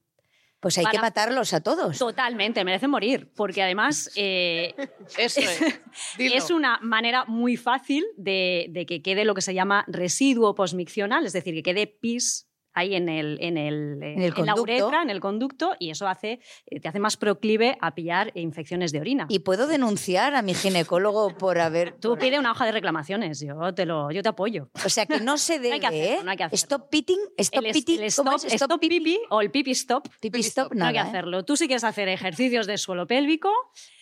[0.60, 2.00] Pues hay que matarlos a todos.
[2.00, 4.74] Totalmente, merecen morir, porque además eh,
[5.18, 5.82] Eso es.
[6.18, 11.26] Es una manera muy fácil de, de que quede lo que se llama residuo posmiccional,
[11.26, 12.47] es decir, que quede pis
[12.78, 16.40] ahí en, el, en, el, En el la uretra, en el conducto, y eso hace,
[16.68, 19.26] eh, te hace más proclive a pillar infecciones de orina.
[19.30, 21.94] Y puedo denunciar a mi ginecólogo por haber...
[22.00, 24.70] Tú pide una hoja de reclamaciones, yo te, lo, yo te apoyo.
[24.86, 26.24] O sea, que no se hay debe, que hacerlo, ¿eh?
[26.24, 26.58] no hay que hacerlo.
[26.62, 28.62] Stop pitting, stop el, pitting, el ¿cómo stop, es?
[28.62, 31.02] stop pipi o el pipi stop, Pipi stop, no hay que ¿eh?
[31.02, 31.44] hacerlo.
[31.44, 33.50] Tú si quieres hacer ejercicios de suelo pélvico,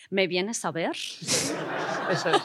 [0.10, 0.92] me vienes a ver.
[0.92, 2.42] Eso es.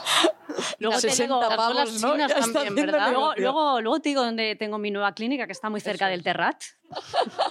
[0.79, 2.11] Luego te 60 digo, Las pavos, bolas ¿no?
[2.13, 3.11] chinas también, ¿verdad?
[3.11, 6.23] Luego, luego, luego te digo dónde tengo mi nueva clínica, que está muy cerca del
[6.23, 6.61] Terrat.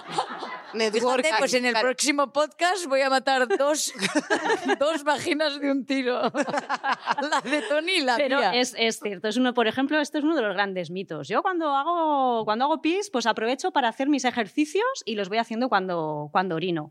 [0.73, 3.93] Fíjate, pues en el próximo podcast voy a matar dos,
[4.79, 6.21] dos vaginas de un tiro.
[6.31, 8.51] La de Tony y la Pero mía.
[8.53, 11.27] es, es cierto, es uno, por ejemplo, este es uno de los grandes mitos.
[11.27, 15.39] Yo cuando hago, cuando hago pis, pues aprovecho para hacer mis ejercicios y los voy
[15.39, 16.89] haciendo cuando, cuando orino.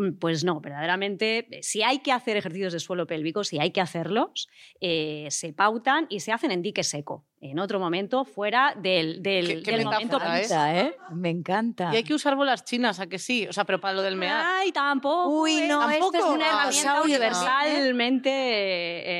[0.00, 3.70] Mm, Pues no, verdaderamente, eh, si hay que hacer ejercicios de suelo pélvico, si hay
[3.70, 4.48] que hacerlos,
[4.80, 7.24] eh, se pautan y se hacen en dique seco.
[7.42, 10.46] en otro momento fuera del, del, Qué- qué del momento ¿eh?
[10.74, 10.94] ¿eh?
[11.10, 11.88] Me encanta.
[11.90, 13.46] Y hay que usar bolas chinas, ¿a que sí?
[13.48, 14.44] O sea, pero para lo del mear.
[14.46, 15.40] Ay, tampoco.
[15.40, 15.66] Uy, ¿eh?
[15.66, 16.34] no, esto es Tampoco.
[16.34, 18.30] una herramienta universalmente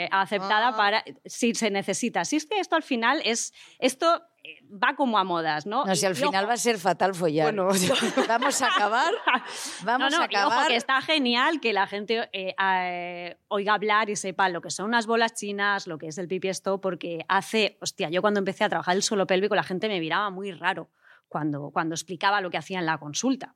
[0.04, 0.76] eh, aceptada Ah.
[0.76, 2.24] para si se necesita.
[2.26, 4.22] Si es que esto al final es esto
[4.70, 5.84] va como a modas, ¿no?
[5.84, 7.46] No, si al final ojo, va a ser fatal follar.
[7.46, 7.68] Bueno,
[8.28, 9.12] vamos a acabar.
[9.84, 10.68] Vamos no, no, a y ojo, acabar.
[10.68, 14.86] que está genial que la gente eh, eh, oiga hablar y sepa lo que son
[14.86, 18.64] unas bolas chinas, lo que es el pipi stop, porque hace, hostia, yo cuando empecé
[18.64, 20.90] a trabajar el suelo pélvico la gente me miraba muy raro
[21.28, 23.54] cuando, cuando explicaba lo que hacía en la consulta.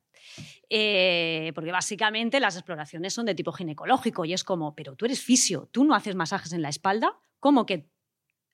[0.69, 5.21] Eh, porque básicamente las exploraciones son de tipo ginecológico y es como, pero tú eres
[5.21, 7.89] fisio, tú no haces masajes en la espalda, ¿cómo que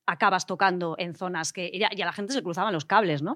[0.06, 3.34] acabas tocando en zonas que y a, la gente se cruzaban los cables, ¿no?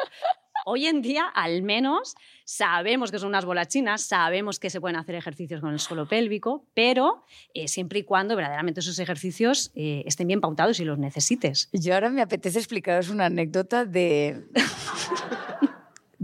[0.67, 4.95] Hoy en día, al menos, sabemos que son unas bolas chinas, sabemos que se pueden
[4.95, 10.01] hacer ejercicios con el suelo pélvico, pero eh, siempre y cuando verdaderamente esos ejercicios eh,
[10.07, 11.69] estén bien pautados y los necesites.
[11.71, 14.43] Yo ahora me apetece explicaros una anécdota de.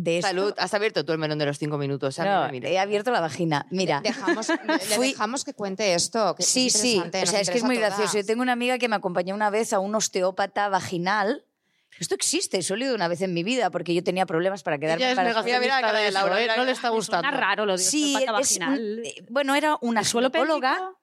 [0.04, 0.28] De esto.
[0.30, 2.18] Salud, has abierto tú el melón de los cinco minutos.
[2.20, 2.70] No, mira.
[2.70, 3.68] he abierto la vagina.
[3.70, 4.02] Mira.
[4.02, 6.36] Dejamos, le- dejamos que cuente esto.
[6.36, 7.00] que Sí, es sí.
[7.06, 8.18] O sea, es que es muy gracioso.
[8.18, 11.46] Yo tengo una amiga que me acompañó una vez a un osteópata vaginal.
[12.00, 14.80] Esto existe, solo he ido una vez en mi vida porque yo tenía problemas para
[14.80, 16.44] quedarme Ella es para Mira, mira cara de Laura, ¿eh?
[16.44, 17.28] mira, No le está gustando.
[17.28, 19.02] suena raro lo de Sí, osteopata es vaginal.
[19.06, 20.94] eh, bueno, era una ¿El suelo ginecóloga,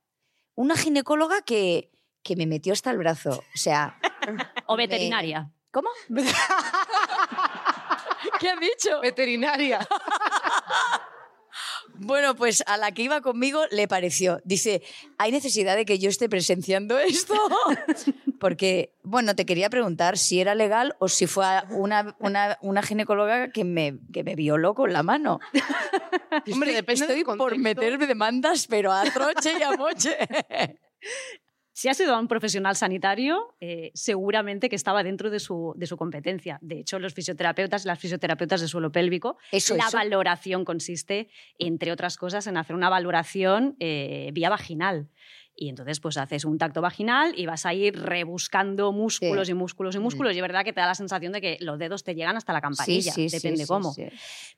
[0.57, 1.90] una ginecóloga que,
[2.24, 3.30] que me metió hasta el brazo.
[3.30, 3.96] O sea,
[4.66, 5.51] O me- veterinaria.
[5.70, 5.90] ¿cómo?
[8.39, 9.01] ¿Qué ha dicho?
[9.01, 9.86] Veterinaria.
[12.01, 14.41] Bueno, pues a la que iba conmigo le pareció.
[14.45, 14.82] Dice,
[15.18, 17.34] ¿hay necesidad de que yo esté presenciando esto?
[18.39, 23.51] Porque, bueno, te quería preguntar si era legal o si fue una, una, una ginecóloga
[23.51, 25.41] que me, que me violó con la mano.
[26.53, 30.16] Hombre, Estoy- Estoy por meterme demandas, pero a troche y a moche.
[31.79, 35.97] Si ha sido un profesional sanitario, eh, seguramente que estaba dentro de su, de su
[35.97, 36.59] competencia.
[36.61, 39.97] De hecho, los fisioterapeutas, las fisioterapeutas de suelo pélvico, Eso, la eso.
[39.97, 45.09] valoración consiste, entre otras cosas, en hacer una valoración eh, vía vaginal.
[45.61, 49.50] Y entonces, pues haces un tacto vaginal y vas a ir rebuscando músculos Sí.
[49.50, 50.32] y músculos y músculos.
[50.34, 52.52] Y es verdad que te da la sensación de que los dedos te llegan hasta
[52.52, 53.92] la campanilla, sí, sí, depende sí, cómo.
[53.92, 54.06] sí.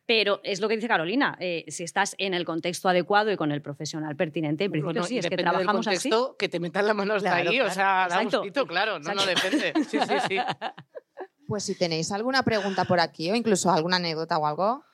[0.05, 3.51] Pero es lo que dice Carolina, eh, si estás en el contexto adecuado y con
[3.51, 6.11] el profesional pertinente, en principio Bueno, sí, y es que depende del trabajamos así.
[6.11, 8.39] contexto, que te metan la mano hasta Claro, ahí, o sea, da Exacto.
[8.41, 8.99] gustito, claro.
[8.99, 9.73] No, no, depende.
[9.89, 10.39] Sí, sí, sí.
[11.49, 14.85] Pues si tenéis alguna pregunta por aquí o incluso alguna anécdota o algo,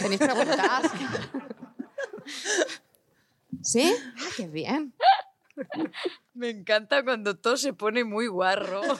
[0.00, 0.92] ¿tenéis preguntas?
[3.62, 3.92] ¿Sí?
[4.18, 4.94] Ah, qué bien.
[6.34, 8.80] Me encanta cuando todo se pone muy guarro.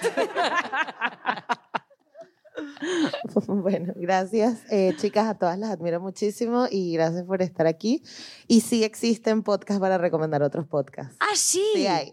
[3.46, 8.02] Bueno, gracias, eh, chicas, a todas las admiro muchísimo y gracias por estar aquí.
[8.48, 11.16] Y sí existen podcasts para recomendar otros podcasts.
[11.20, 11.64] ah, sí.
[11.74, 12.12] Sí hay.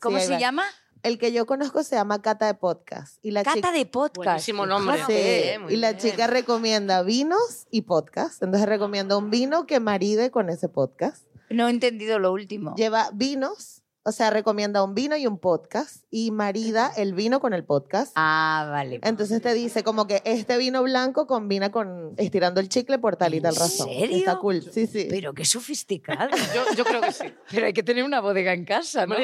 [0.00, 0.64] ¿Cómo hay se va- llama?
[1.02, 3.24] El que yo conozco se llama Cata de Podcast.
[3.24, 4.26] Y la Cata chica, de podcast.
[4.26, 4.96] Buenísimo nombre.
[4.98, 6.00] Sí, Fíjate, muy y la bien.
[6.02, 8.42] chica recomienda vinos y podcast.
[8.42, 11.24] Entonces recomienda un vino que maride con ese podcast.
[11.48, 12.74] No he entendido lo último.
[12.74, 17.52] Lleva vinos, o sea, recomienda un vino y un podcast y marida el vino con
[17.52, 18.12] el podcast.
[18.14, 19.00] Ah, vale.
[19.02, 23.34] Entonces te dice como que este vino blanco combina con estirando el chicle por tal
[23.34, 23.88] y ¿En tal razón.
[23.88, 24.16] serio?
[24.16, 25.08] Está cool, sí, sí.
[25.10, 26.30] Pero qué sofisticado.
[26.54, 27.34] Yo, yo creo que sí.
[27.50, 29.16] Pero hay que tener una bodega en casa, ¿no?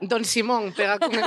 [0.00, 1.24] Don Simón pega con el...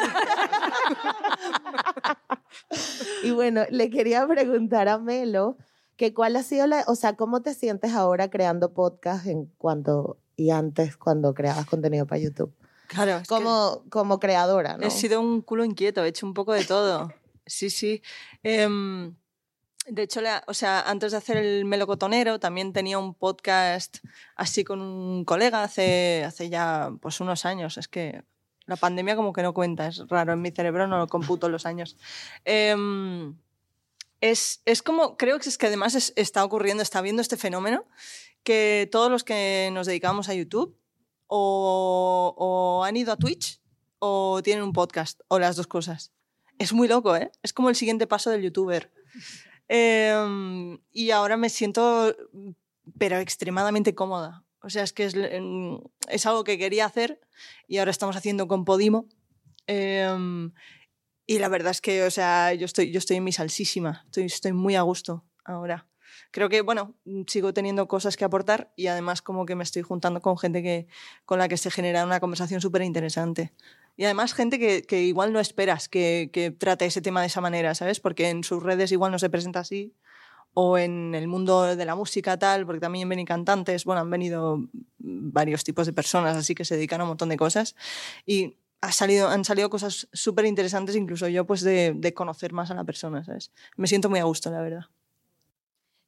[3.24, 5.58] Y bueno, le quería preguntar a Melo
[5.98, 10.18] que cuál ha sido la, o sea, ¿cómo te sientes ahora creando podcast en cuanto
[10.38, 12.54] y antes cuando creabas contenido para YouTube?
[12.88, 14.88] Claro, Como, como creadora, ¿no?
[14.88, 17.12] he sido un culo inquieto, he hecho un poco de todo.
[17.46, 18.02] Sí, sí.
[18.44, 19.14] Em,
[19.88, 23.98] de hecho, la- o sea, antes de hacer el melocotonero, también tenía un podcast
[24.36, 27.78] así con un colega hace, hace ya pues, unos años.
[27.78, 28.24] Es que
[28.66, 31.66] la pandemia como que no cuenta, es raro, en mi cerebro no lo computo los
[31.66, 31.98] años.
[32.46, 33.36] Em,
[34.22, 37.86] es, es como, creo que es que además es- está ocurriendo, está viendo este fenómeno,
[38.44, 40.78] que todos los que nos dedicamos a YouTube
[41.28, 43.62] o, o han ido a Twitch
[44.00, 46.12] o tienen un podcast, o las dos cosas.
[46.60, 47.32] Es muy loco, ¿eh?
[47.44, 48.92] Es como el siguiente paso del youtuber.
[49.70, 52.16] Em, y ahora me siento,
[52.98, 54.46] pero extremadamente cómoda.
[54.62, 57.20] O sea, es que es, em, es algo que quería hacer
[57.68, 59.08] y ahora estamos haciendo con Podimo.
[59.68, 60.54] Em,
[61.28, 64.04] y la verdad es que, o sea, yo estoy, yo estoy en mi salsísima.
[64.06, 65.86] Estoy, estoy muy a gusto ahora.
[66.32, 66.96] Creo que, bueno,
[67.28, 70.88] sigo teniendo cosas que aportar y además como que me estoy juntando con gente que,
[71.26, 73.54] con la que se genera una conversación súper interesante.
[73.98, 77.42] Y además gente que, que igual no esperas que, que trate ese tema de esa
[77.42, 78.00] manera, ¿sabes?
[78.00, 79.94] Porque en sus redes igual no se presenta así.
[80.54, 84.60] O en el mundo de la música tal, porque también ven cantantes, bueno, han venido
[84.98, 87.76] varios tipos de personas así que se dedican a un montón de cosas.
[88.26, 92.72] Y ha salido, han salido cosas súper interesantes, incluso yo, pues de, de conocer más
[92.72, 93.52] a la persona, ¿sabes?
[93.76, 94.86] Me siento muy a gusto, la verdad.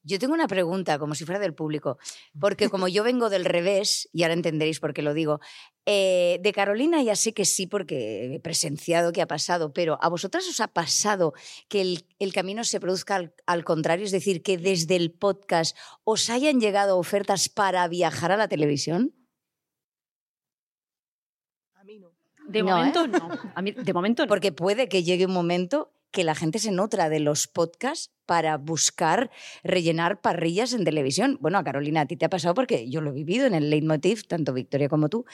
[0.02, 1.98] Yo tengo una pregunta, como si fuera del público,
[2.40, 5.42] porque como yo vengo del revés, y ahora entenderéis por qué lo digo,
[5.86, 10.08] eh, de Carolina ya sé que sí, porque he presenciado que ha pasado, pero ¿a
[10.08, 11.34] vosotras os ha pasado
[11.68, 14.06] que el, el camino se produzca al, al contrario?
[14.06, 19.14] Es decir, que desde el podcast os hayan llegado ofertas para viajar a la televisión.
[22.38, 22.54] A no.
[22.54, 22.64] De ¿eh?
[22.64, 23.30] momento no.
[23.56, 24.30] A mí, de momento no.
[24.30, 28.58] Porque puede que llegue un momento que la gente se nutra de los podcasts para
[28.58, 29.32] buscar
[29.64, 31.38] rellenar parrillas en televisión.
[31.42, 33.70] Bueno, a Carolina, a ti te ha pasado porque yo lo he vivido en el
[33.70, 35.26] Leitmotiv, tanto Victoria como tú.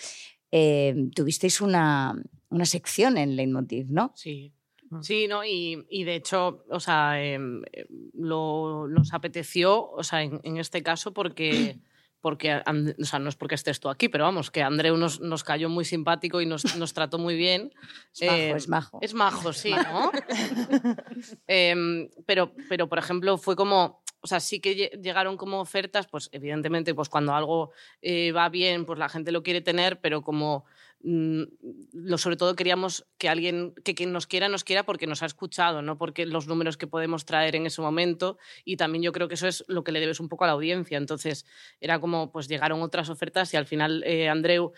[0.52, 2.16] Eh, tuvisteis una,
[2.50, 4.12] una sección en Leitmotiv, ¿no?
[4.16, 4.54] Sí.
[5.02, 5.44] Sí, ¿no?
[5.44, 10.58] Y, y de hecho, o sea, em, em, lo, nos apeteció, o sea, en, en
[10.58, 11.80] este caso, porque,
[12.26, 15.44] porque o sea, no es porque estés tú aquí, pero vamos, que Andreu nos, nos
[15.44, 17.72] cayó muy simpático y nos, nos trató muy bien.
[18.20, 19.00] Es majo, Eh, es majo.
[19.04, 20.12] Es majo, sí, ¿no?
[21.48, 26.08] Em, pero, pero, por ejemplo, fue como, o sea, sí que lle- llegaron como ofertas,
[26.08, 27.72] pues evidentemente, pues cuando algo
[28.02, 30.66] eh, va bien, pues la gente lo quiere tener, pero como
[31.02, 35.28] lo, sobre todo queríamos que alguien, que quien nos quiera, nos quiera porque nos ha
[35.28, 38.38] escuchado, no porque los números que podemos traer en ese momento.
[38.64, 40.54] Y también yo creo que eso es lo que le debes un poco a la
[40.54, 40.98] audiencia.
[40.98, 41.46] Entonces,
[41.80, 44.74] era como, pues llegaron otras ofertas y al final eh, Andreu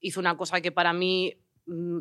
[0.00, 1.36] hizo una cosa que para mí
[1.66, 1.98] mm,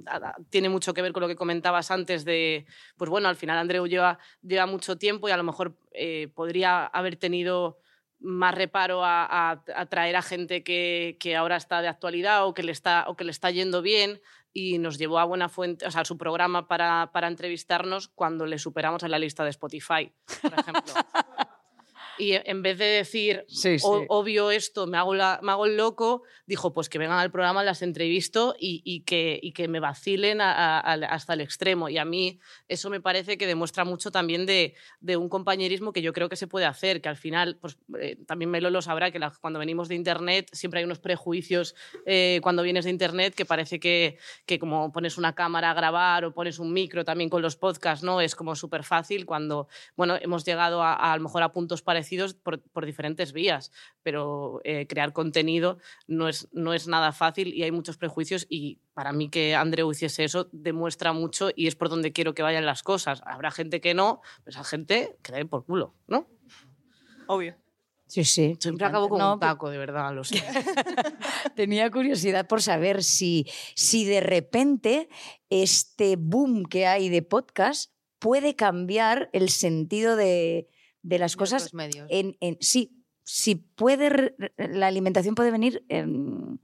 [0.49, 2.65] tiene mucho que ver con lo que comentabas antes de,
[2.97, 6.85] pues bueno, al final Andreu lleva, lleva mucho tiempo y a lo mejor eh, podría
[6.85, 7.79] haber tenido
[8.25, 13.05] más reparo a, traer a gente que, ahora está de actualidad o que, le está,
[13.07, 14.21] o que le está yendo bien
[14.51, 18.57] y nos llevó a buena fuente, o sea, a su programa para entrevistarnos cuando le
[18.57, 20.11] superamos en la lista de Spotify,
[20.41, 20.93] por ejemplo.
[22.17, 23.85] Y en vez de decir, Sí, sí.
[23.85, 27.31] "O- obvio esto, me hago, la- me hago el loco, dijo, pues que vengan al
[27.31, 31.41] programa, las entrevisto y, y que, y que me vacilen a- a- al- hasta el
[31.41, 31.89] extremo.
[31.89, 36.01] Y a mí eso me parece que demuestra mucho también de, de un compañerismo que
[36.01, 39.11] yo creo que se puede hacer, que al final, pues eh, también Melo lo sabrá,
[39.11, 43.35] que la- cuando venimos de Internet siempre hay unos prejuicios eh, cuando vienes de Internet
[43.35, 47.29] que parece que, que como pones una cámara a grabar o pones un micro también
[47.29, 48.21] con los podcasts, ¿no?
[48.21, 51.81] Es como súper fácil cuando, bueno, hemos llegado a, a, a lo mejor a puntos
[51.81, 52.04] parecidos
[52.43, 53.71] por, por diferentes vías,
[54.03, 55.77] pero eh, crear contenido
[56.07, 59.91] no es, no es nada fácil y hay muchos prejuicios y para mí que Andreu
[59.91, 63.21] hiciese eso demuestra mucho y es por donde quiero que vayan las cosas.
[63.25, 66.27] Habrá gente que no, pues esa gente que le por culo, ¿no?
[67.27, 67.55] Obvio.
[68.07, 68.55] Sí, sí.
[68.59, 70.35] Siempre acabo como No, un taco, de verdad, lo sé.
[71.55, 75.09] Tenía curiosidad por saber si, si de repente
[75.49, 80.69] este boom que hay de podcast puede cambiar el sentido de,
[81.05, 81.73] de las cosas.
[81.73, 82.07] Medios.
[82.09, 86.57] En, en- sí, si puede, la alimentación puede venir em,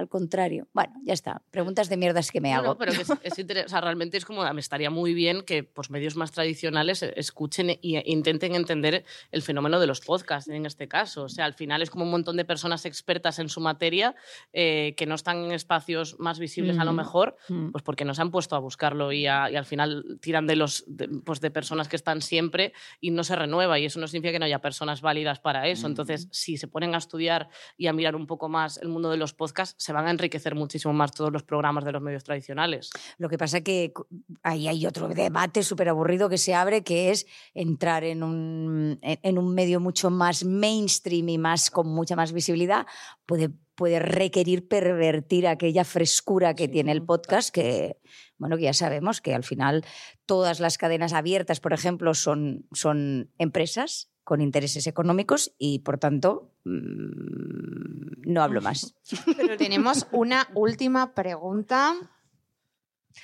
[0.00, 0.66] al contrario.
[0.72, 1.42] Bueno, ya está.
[1.50, 2.66] Preguntas de mierdas que me hago.
[2.68, 5.42] no, pero que es, es inter- o sea, realmente es como, me estaría muy bien
[5.42, 10.00] que pues, medios más tradicionales eh, escuchen e e intenten entender el fenómeno de los
[10.00, 11.22] podcasts en este caso.
[11.24, 14.14] O sea, al final es como un montón de personas expertas en su materia
[14.52, 16.96] eh, que no están en espacios más visibles a lo Ujú.
[16.96, 17.70] mejor, Mm.
[17.70, 20.56] pues porque no se han puesto a buscarlo y, a- y al final tiran de
[20.56, 24.06] los de, pues de personas que están siempre y no se renueva y eso no
[24.08, 25.86] significa que no haya personas válidas para eso.
[25.86, 29.16] Entonces, si se ponen a estudiar y a mirar un poco más el mundo de
[29.18, 32.90] los podcasts, se van a enriquecer muchísimo más todos los programas de los medios tradicionales.
[33.18, 34.06] Lo que pasa que cu-
[34.44, 39.18] ahí hay otro debate súper aburrido que se abre, que es entrar en un, en
[39.22, 42.86] en un medio mucho más mainstream y más con mucha más visibilidad,
[43.26, 47.96] puede, puede requerir pervertir aquella frescura que tiene el podcast, que,
[48.38, 49.84] bueno, que ya sabemos que al final
[50.24, 56.52] todas las cadenas abiertas, por ejemplo, son, son empresas con intereses económicos y, por tanto,
[56.62, 58.94] mm, no hablo más.
[59.58, 61.96] Tenemos una última pregunta.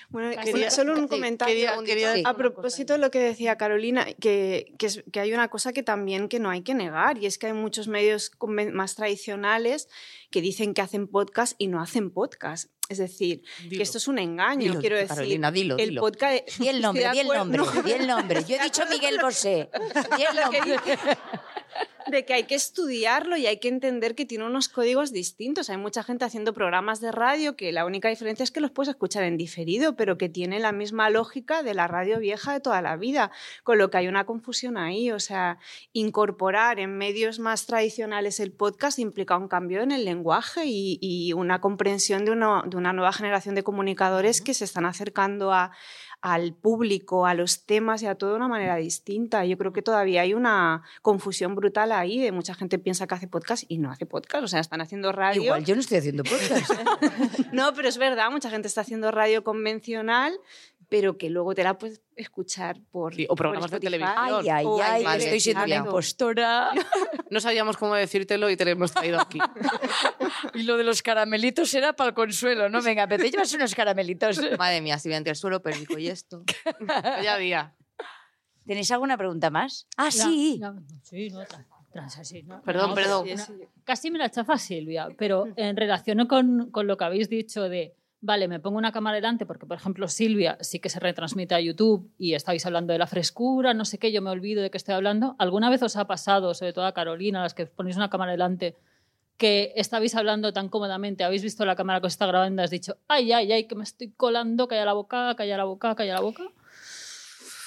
[0.09, 1.55] Bueno, quería- solo un sí, comentario.
[1.55, 2.23] quería- quería Sí.
[2.27, 5.85] A propósito de lo que decía Carolina, que, que, es- que hay una cosa que
[5.85, 8.33] también que no hay que negar, y es que hay muchos medios
[8.73, 9.89] más tradicionales
[10.33, 12.69] que dicen que hacen podcast y no hacen podcast.
[12.89, 15.09] Es decir, que esto es un engaño, Dilo, quiero decir.
[15.09, 16.01] Carolina, dilo, el dilo.
[16.03, 16.49] podcast...
[16.59, 18.45] Di el nombre, di el nombre, no, di el nombre.
[18.45, 19.69] Yo he dicho Miguel Bosé.
[20.17, 20.77] Di el nombre.
[22.11, 25.71] De que hay que estudiarlo y hay que entender que tiene unos códigos distintos.
[25.71, 28.91] Hay mucha gente haciendo programas de radio que la única diferencia es que los puedes
[28.91, 32.81] escuchar en diferido, pero que tiene la misma lógica de la radio vieja de toda
[32.83, 33.31] la vida,
[33.65, 35.11] con lo que hay una confusión ahí.
[35.11, 35.59] O sea,
[35.93, 41.33] incorporar en medios más tradicionales el podcast implica un cambio en el lenguaje y, y
[41.33, 45.73] una comprensión de, uno- de una nueva generación de comunicadores que se están acercando a,
[46.27, 49.45] al público, a los temas y a todo de una manera distinta.
[49.45, 53.29] Yo creo que todavía hay una confusión brutal ahí de mucha gente piensa que hace
[53.29, 55.45] podcast y no hace podcast, o sea, están haciendo radio.
[55.45, 56.73] Igual yo no estoy haciendo podcast.
[57.53, 60.37] no, pero es verdad, mucha gente está haciendo radio convencional
[60.89, 63.15] pero que luego te la puedes escuchar por.
[63.15, 64.15] Sí, o programas por de televisión.
[64.19, 66.71] Ay, ay, Oh, ay, vale, estoy siendo una impostora.
[67.31, 69.39] No sabíamos cómo decírtelo y te lo hemos traído aquí.
[70.55, 72.81] Y lo de los caramelitos era para el consuelo, ¿no?
[72.83, 74.39] Venga, pero te llevas unos caramelitos.
[74.59, 76.43] Madre mía, si voy ante el suelo, pero digo, ¿y esto?
[77.23, 77.75] Ya había.
[78.67, 79.87] ¿Tenéis alguna pregunta más?
[79.97, 80.59] Ah, sí.
[80.61, 82.63] No, no, sí, no, tra- trans así, ¿no?
[82.63, 83.27] Perdón, No, perdón.
[83.85, 87.95] Casi me la chafa Silvia, pero en relación con, con lo que habéis dicho de,
[88.21, 91.61] vale, me pongo una cámara delante, porque por ejemplo Silvia sí que se retransmite a
[91.61, 94.79] YouTube y estáis hablando de la frescura, no sé qué, yo me olvido de que
[94.79, 95.37] estoy hablando.
[95.39, 98.77] ¿Alguna vez os ha pasado, sobre todo a Carolina, las que ponéis una cámara delante,
[99.37, 102.97] que estabais hablando tan cómodamente, habéis visto la cámara que os está grabando has dicho,
[103.07, 106.21] ay, ay, ay, que me estoy colando, calla la boca, calla la boca, calla la
[106.21, 106.43] boca?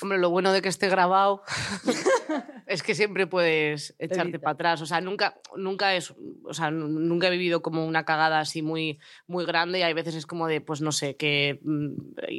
[0.01, 1.43] Hombre, lo bueno de que esté grabado
[2.67, 4.39] es que siempre puedes echarte Evita.
[4.39, 4.81] para atrás.
[4.81, 6.13] O sea, nunca, nunca es,
[6.45, 9.93] o sea, nu- nunca he vivido como una cagada así muy, muy grande y hay
[9.93, 11.93] veces es como de, pues no sé, que mm,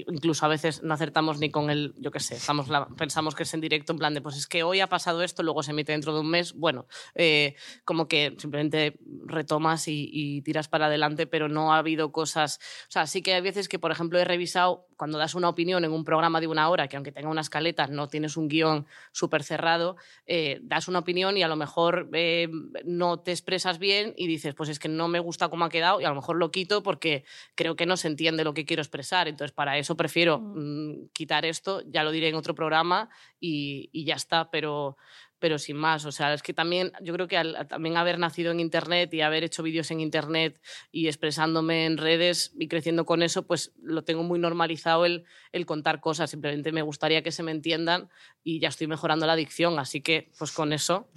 [0.08, 3.42] incluso a veces no acertamos ni con el, yo qué sé, estamos la- pensamos que
[3.42, 5.72] es en directo, en plan de, pues es que hoy ha pasado esto, luego se
[5.72, 6.54] emite dentro de un mes.
[6.54, 7.54] Bueno, eh,
[7.84, 12.58] como que simplemente retomas y, y tiras para adelante, pero no ha habido cosas.
[12.88, 15.84] O sea, sí que hay veces que, por ejemplo, he revisado cuando das una opinión
[15.84, 18.86] en un programa de una hora, que aunque tenga una escaleta, no tienes un guion
[19.10, 19.96] súper cerrado,
[20.26, 22.48] eh, das una opinión y a lo mejor eh,
[22.84, 26.00] no te expresas bien y dices, pues es que no me gusta cómo ha quedado
[26.00, 27.24] y a lo mejor lo quito porque
[27.56, 29.26] creo que no se entiende lo que quiero expresar.
[29.26, 34.04] Entonces, para eso prefiero mm, quitar esto, ya lo diré en otro programa y, y
[34.04, 34.96] ya está, pero
[35.40, 36.04] pero sin más.
[36.04, 39.22] O sea, es que también, yo creo que al, también haber nacido en Internet y
[39.22, 40.60] haber hecho vídeos en Internet
[40.92, 45.66] y expresándome en redes y creciendo con eso, pues lo tengo muy normalizado el, el
[45.66, 46.30] contar cosas.
[46.30, 48.08] Simplemente me gustaría que se me entiendan
[48.44, 49.78] y ya estoy mejorando la dicción.
[49.78, 51.10] Así que, pues con eso.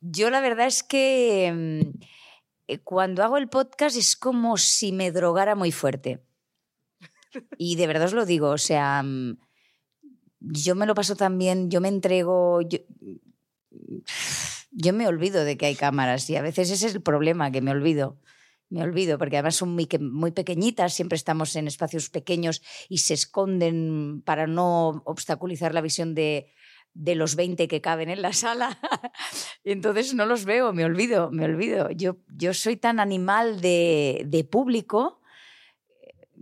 [0.00, 1.98] Yo la verdad es que mm,
[2.68, 6.24] eh, cuando hago el podcast es como si me drogara muy fuerte.
[7.58, 9.38] Y de verdad os lo digo, o sea, mm,
[10.52, 12.78] yo me lo paso tan bien, yo me entrego, yo,
[14.72, 17.60] yo me olvido de que hay cámaras y a veces ese es el problema, que
[17.60, 18.18] me olvido.
[18.70, 23.14] Me olvido, porque además son muy, muy pequeñitas, siempre estamos en espacios pequeños y se
[23.14, 26.52] esconden para no obstaculizar la visión de,
[26.94, 28.78] de los 20 que caben en la sala.
[29.64, 31.90] y entonces no los veo, me olvido, me olvido.
[31.90, 35.20] Yo, yo soy tan animal de, de público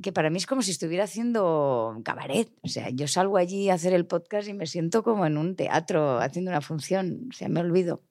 [0.01, 2.49] que para mí es como si estuviera haciendo cabaret.
[2.63, 5.57] O sea, yo salgo allí a hacer el podcast y me siento como en un
[5.57, 7.29] teatro haciendo una función.
[7.31, 8.03] O sea, me olvido.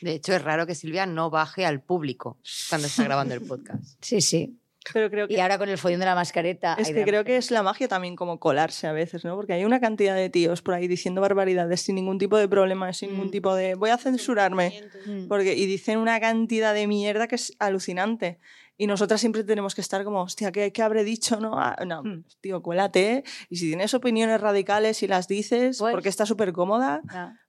[0.00, 2.38] De hecho, es raro que Silvia no baje al público
[2.70, 3.98] cuando está grabando el podcast.
[4.00, 4.56] Sí, sí.
[4.94, 6.72] Pero creo que Y ahora con el follón de la mascareta.
[6.78, 9.36] Es que creo que es la magia también como colarse a veces, ¿no?
[9.36, 12.90] Porque hay una cantidad de tíos por ahí diciendo barbaridades sin ningún tipo de problema,
[12.94, 13.30] sin ningún Mm.
[13.30, 14.80] tipo de voy a censurarme.
[15.04, 15.28] Mm.
[15.28, 18.38] Porque, y dicen una cantidad de mierda que es alucinante.
[18.82, 21.38] Y nosotras siempre tenemos que estar como, hostia, ¿qué, qué habré dicho?
[21.38, 22.24] No, Ah, no Mm.
[22.40, 23.24] tío, cuélate.
[23.50, 27.02] Y si tienes opiniones radicales y las dices Pues- porque estás súper cómoda,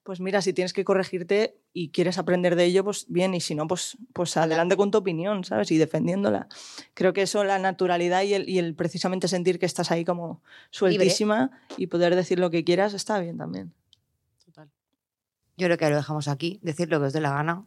[0.04, 3.34] pues mira, si tienes que corregirte y quieres aprender de ello, pues bien.
[3.34, 5.72] Y si no, pues, pues adelante con tu opinión, ¿sabes?
[5.72, 6.50] Y defendiéndola.
[6.96, 10.42] Creo que eso, la naturalidad y el, y el precisamente sentir que estás ahí como
[10.70, 13.72] sueltísima y poder decir lo que quieras, está bien también.
[14.44, 14.70] Total.
[15.56, 17.64] Yo creo que lo dejamos aquí, decir lo que os dé la gana.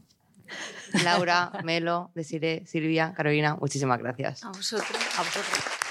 [1.02, 4.44] Laura, Melo, Desiree, Silvia, Carolina, muchísimas gracias.
[4.44, 4.98] A vosotros.
[5.16, 5.83] A vosotros.